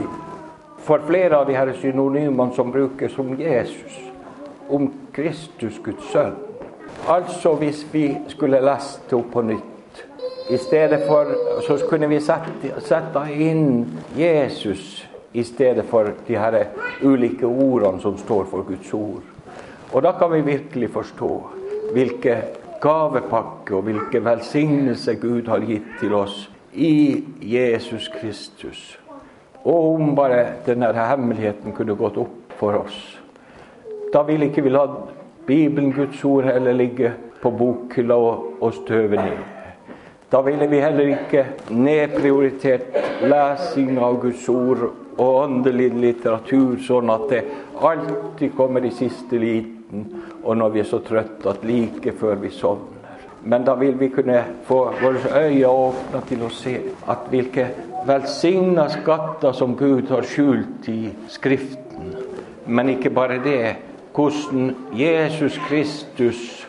for 0.85 1.03
flere 1.07 1.37
av 1.37 1.47
de 1.47 1.57
her 1.57 1.73
synonymene 1.81 2.55
som 2.57 2.73
brukes 2.73 3.19
om 3.19 3.35
Jesus, 3.41 3.99
om 4.69 4.91
Kristus, 5.13 5.81
Guds 5.85 6.13
sønn. 6.13 6.37
Altså 7.09 7.55
hvis 7.61 7.87
vi 7.93 8.07
skulle 8.29 8.61
lest 8.61 9.13
opp 9.13 9.33
på 9.33 9.43
nytt 9.43 10.03
i 10.51 10.57
stedet 10.57 11.03
for, 11.07 11.27
Så 11.67 11.79
kunne 11.89 12.09
vi 12.09 12.21
sette, 12.21 12.81
sette 12.81 13.25
inn 13.35 13.87
Jesus 14.17 15.07
i 15.33 15.43
stedet 15.45 15.85
for 15.91 16.13
de 16.27 16.37
her 16.37 16.65
ulike 17.03 17.47
ordene 17.47 18.01
som 18.01 18.17
står 18.19 18.45
for 18.45 18.63
Guds 18.63 18.95
ord. 18.95 19.23
Og 19.93 20.03
da 20.03 20.13
kan 20.13 20.33
vi 20.33 20.41
virkelig 20.41 20.91
forstå 20.91 21.33
hvilke 21.93 22.37
gavepakke 22.81 23.77
og 23.77 23.83
hvilke 23.83 24.25
velsignelse 24.25 25.15
Gud 25.21 25.49
har 25.49 25.65
gitt 25.67 25.99
til 26.01 26.15
oss 26.15 26.49
i 26.73 27.25
Jesus 27.43 28.09
Kristus. 28.21 28.99
Og 29.65 29.95
om 29.95 30.15
bare 30.17 30.45
denne 30.67 30.93
hemmeligheten 30.95 31.75
kunne 31.77 31.97
gått 31.99 32.19
opp 32.21 32.55
for 32.59 32.79
oss. 32.83 32.99
Da 34.13 34.23
ville 34.27 34.49
ikke 34.49 34.65
vi 34.65 34.73
la 34.73 34.87
Bibelen, 35.49 35.93
Guds 35.93 36.25
ord, 36.25 36.45
heller 36.45 36.77
ligge 36.77 37.13
på 37.43 37.51
bokhylla 37.51 38.15
og, 38.15 38.45
og 38.61 38.75
støve 38.75 39.17
ned. 39.17 39.39
Da 40.29 40.43
ville 40.45 40.67
vi 40.69 40.81
heller 40.81 41.15
ikke 41.15 41.45
nedprioritert 41.73 42.97
lesing 43.25 43.97
av 43.97 44.19
Guds 44.21 44.45
ord 44.53 44.83
og 45.19 45.39
åndelig 45.47 45.89
litteratur, 45.97 46.77
sånn 46.85 47.09
at 47.11 47.25
det 47.33 47.41
alltid 47.81 48.53
kommer 48.57 48.85
i 48.85 48.93
siste 48.93 49.41
liten, 49.41 50.05
og 50.45 50.61
når 50.61 50.75
vi 50.75 50.83
er 50.85 50.91
så 50.91 51.01
trøtte 51.05 51.49
at 51.55 51.65
like 51.65 52.13
før 52.21 52.37
vi 52.45 52.53
sovner. 52.53 52.98
Men 53.43 53.65
da 53.65 53.75
vil 53.75 53.95
vi 53.99 54.09
kunne 54.09 54.45
få 54.67 54.79
våre 55.03 55.43
øyne 55.45 55.67
åpna 55.67 56.21
til 56.29 56.43
å 56.43 56.51
se 56.53 56.75
at 57.09 57.29
hvilke 57.31 57.69
velsigna 58.07 58.89
skatter 58.91 59.53
som 59.53 59.77
Gud 59.77 60.11
har 60.11 60.27
skjult 60.27 60.89
i 60.89 61.11
Skriften. 61.29 62.15
Men 62.67 62.89
ikke 62.89 63.11
bare 63.11 63.39
det. 63.45 63.77
Hvordan 64.15 64.75
Jesus 64.99 65.59
Kristus 65.69 66.67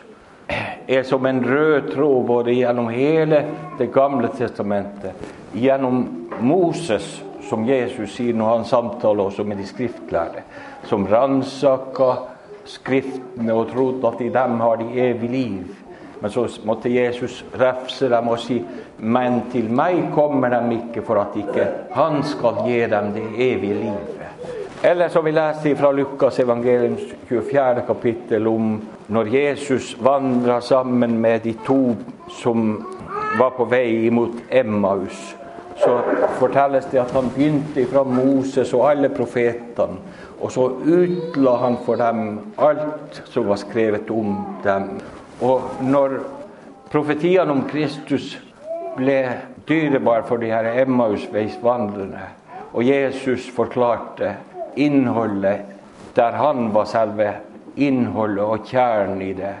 er 0.88 1.02
som 1.02 1.26
en 1.26 1.42
rød 1.44 1.90
tråd 1.94 2.26
både 2.26 2.54
gjennom 2.54 2.88
hele 2.88 3.44
Det 3.78 3.92
gamle 3.92 4.28
testamentet, 4.28 5.12
gjennom 5.54 6.28
Moses, 6.40 7.22
som 7.48 7.64
Jesus 7.66 8.12
sier 8.14 8.34
når 8.36 8.56
han 8.56 8.64
samtaler 8.64 9.24
også 9.24 9.44
med 9.44 9.56
de 9.56 9.66
skriftlærde, 9.66 10.42
som 10.84 11.06
ransaka 11.06 12.12
Skriftene 12.70 13.54
og 13.56 13.70
trodde 13.72 14.06
at 14.06 14.20
i 14.20 14.28
dem 14.28 14.60
har 14.60 14.76
de 14.76 15.00
evig 15.00 15.30
liv. 15.30 15.79
Men 16.20 16.30
så 16.30 16.46
måtte 16.64 16.92
Jesus 16.92 17.44
refse 17.58 18.08
dem 18.12 18.28
og 18.28 18.38
si 18.38 18.60
men 19.00 19.42
til 19.52 19.70
meg 19.72 20.10
kommer 20.14 20.52
de 20.52 20.76
ikke 20.76 21.02
for 21.06 21.20
at 21.22 21.36
ikke 21.40 21.66
han 21.94 22.20
skal 22.26 22.64
gi 22.66 22.80
dem 22.92 23.14
det 23.14 23.26
evige 23.38 23.78
livet. 23.78 24.16
Eller 24.82 25.08
som 25.12 25.24
vi 25.24 25.32
leser 25.32 25.76
fra 25.76 25.90
Lukas 25.92 26.38
evangeliums 26.40 27.02
24. 27.28 27.82
kapittel 27.86 28.46
om 28.48 28.78
når 29.08 29.28
Jesus 29.34 29.96
vandra 30.00 30.60
sammen 30.60 31.18
med 31.20 31.44
de 31.44 31.52
to 31.66 31.96
som 32.40 32.70
var 33.38 33.50
på 33.56 33.64
vei 33.68 34.06
imot 34.06 34.40
Emmaus. 34.50 35.36
Så 35.80 36.00
fortelles 36.38 36.88
det 36.92 37.00
at 37.00 37.12
han 37.16 37.28
begynte 37.34 37.86
fra 37.92 38.04
Moses 38.04 38.72
og 38.76 38.90
alle 38.90 39.08
profetene. 39.08 40.00
Og 40.40 40.52
så 40.52 40.66
utla 40.80 41.56
han 41.60 41.76
for 41.84 42.00
dem 42.00 42.38
alt 42.56 43.22
som 43.28 43.48
var 43.48 43.60
skrevet 43.60 44.10
om 44.10 44.36
dem. 44.64 44.94
Og 45.40 45.82
når 45.86 46.18
profetiene 46.92 47.52
om 47.52 47.64
Kristus 47.70 48.34
ble 48.98 49.18
dyrebar 49.68 50.26
for 50.28 50.42
de 50.42 50.50
her 50.52 50.68
Emmausveisvandrerne, 50.82 52.26
og 52.70 52.86
Jesus 52.86 53.48
forklarte 53.54 54.34
innholdet 54.78 55.66
der 56.14 56.32
han 56.32 56.72
var 56.74 56.88
selve 56.90 57.32
innholdet 57.76 58.44
og 58.44 58.66
kjernen 58.66 59.22
i 59.22 59.32
det, 59.38 59.54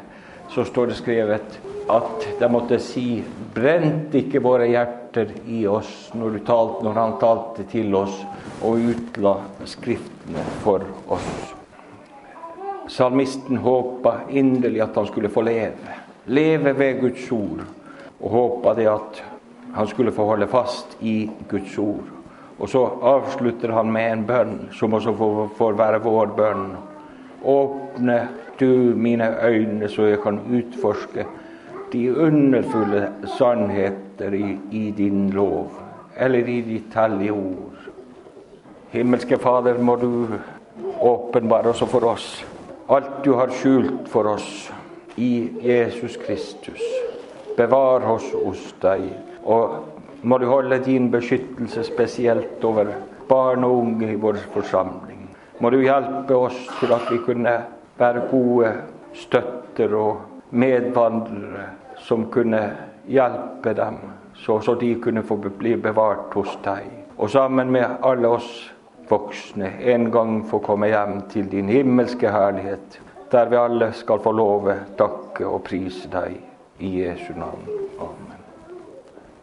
så 0.50 0.64
står 0.66 0.90
det 0.90 0.98
skrevet 0.98 1.60
at 1.90 2.26
de 2.40 2.48
måtte 2.50 2.78
si 2.82 3.22
brente 3.54 4.20
ikke 4.24 4.42
våre 4.42 4.66
hjerter 4.70 5.30
i 5.46 5.62
oss 5.70 6.10
når, 6.18 6.40
talte, 6.46 6.84
når 6.86 6.98
han 6.98 7.16
talte 7.22 7.66
til 7.70 7.94
oss 7.98 8.18
og 8.66 8.90
utla 8.92 9.38
Skriftene 9.70 10.44
for 10.64 10.86
oss. 11.08 11.59
Salmisten 12.90 13.56
håpa 13.56 14.14
inderlig 14.30 14.80
at 14.82 14.96
han 14.98 15.06
skulle 15.06 15.28
få 15.30 15.44
leve. 15.46 15.92
Leve 16.24 16.72
ved 16.78 17.00
Guds 17.00 17.32
ord. 17.32 17.62
Og 18.20 18.30
håpa 18.30 18.74
det 18.74 18.88
at 18.90 19.20
han 19.74 19.86
skulle 19.86 20.12
få 20.12 20.26
holde 20.26 20.48
fast 20.50 20.96
i 21.00 21.30
Guds 21.48 21.78
ord. 21.78 22.10
Og 22.58 22.68
så 22.68 22.82
avslutter 23.12 23.72
han 23.72 23.92
med 23.94 24.12
en 24.12 24.26
bønn 24.26 24.56
som 24.74 24.98
også 24.98 25.14
får 25.58 25.78
være 25.78 26.02
vår 26.02 26.34
bønn. 26.36 26.66
Åpne 27.46 28.18
du 28.60 28.92
mine 28.98 29.30
øyne, 29.38 29.88
så 29.88 30.10
jeg 30.10 30.20
kan 30.26 30.42
utforske 30.50 31.24
de 31.92 32.04
underfulle 32.10 33.06
sannheter 33.38 34.34
i, 34.34 34.58
i 34.70 34.90
din 34.90 35.30
lov, 35.30 35.70
eller 36.18 36.38
i 36.48 36.60
ditt 36.60 36.94
hellige 36.94 37.32
ord. 37.32 37.90
Himmelske 38.90 39.38
Fader, 39.38 39.78
må 39.78 39.96
du 39.96 40.26
åpenbare 41.00 41.70
også 41.70 41.86
for 41.86 42.04
oss 42.04 42.49
alt 42.90 43.24
du 43.24 43.32
har 43.38 43.52
skjult 43.54 44.08
for 44.10 44.26
oss 44.26 44.70
i 45.14 45.48
Jesus 45.62 46.16
Kristus. 46.16 46.80
Bevar 47.56 48.02
oss 48.10 48.26
hos 48.34 48.64
deg, 48.82 49.04
og 49.46 50.22
må 50.22 50.38
du 50.38 50.48
holde 50.50 50.80
din 50.84 51.10
beskyttelse 51.12 51.84
spesielt 51.86 52.64
over 52.64 52.90
barn 53.28 53.64
og 53.64 53.76
unge 53.84 54.10
i 54.10 54.18
vår 54.18 54.40
forsamling. 54.54 55.28
Må 55.60 55.70
du 55.70 55.78
hjelpe 55.84 56.34
oss 56.34 56.58
til 56.80 56.92
at 56.96 57.06
vi 57.12 57.20
kunne 57.24 57.54
være 58.00 58.26
gode 58.30 58.72
støtter 59.14 59.94
og 59.94 60.50
medvandrere 60.50 61.68
som 62.00 62.26
kunne 62.32 62.62
hjelpe 63.06 63.74
dem, 63.76 64.00
så, 64.34 64.58
så 64.60 64.74
de 64.74 64.94
kunne 65.02 65.22
få 65.22 65.36
bli 65.36 65.76
bevart 65.76 66.34
hos 66.34 66.58
deg. 66.64 66.88
Og 67.18 67.30
sammen 67.30 67.70
med 67.70 68.00
alle 68.02 68.28
oss 68.28 68.50
voksne 69.10 69.72
en 69.92 70.10
gang 70.14 70.40
få 70.48 70.62
komme 70.64 70.90
hjem 70.92 71.20
til 71.32 71.50
din 71.50 71.68
himmelske 71.68 72.30
herlighet, 72.30 73.00
der 73.32 73.50
vi 73.50 73.58
alle 73.60 73.92
skal 73.92 74.22
få 74.22 74.32
love, 74.32 74.76
takke 74.98 75.46
og 75.46 75.62
prise 75.66 76.10
deg 76.12 76.38
i 76.78 76.96
Jesu 77.02 77.32
navn. 77.36 77.66
Amen. 78.00 78.19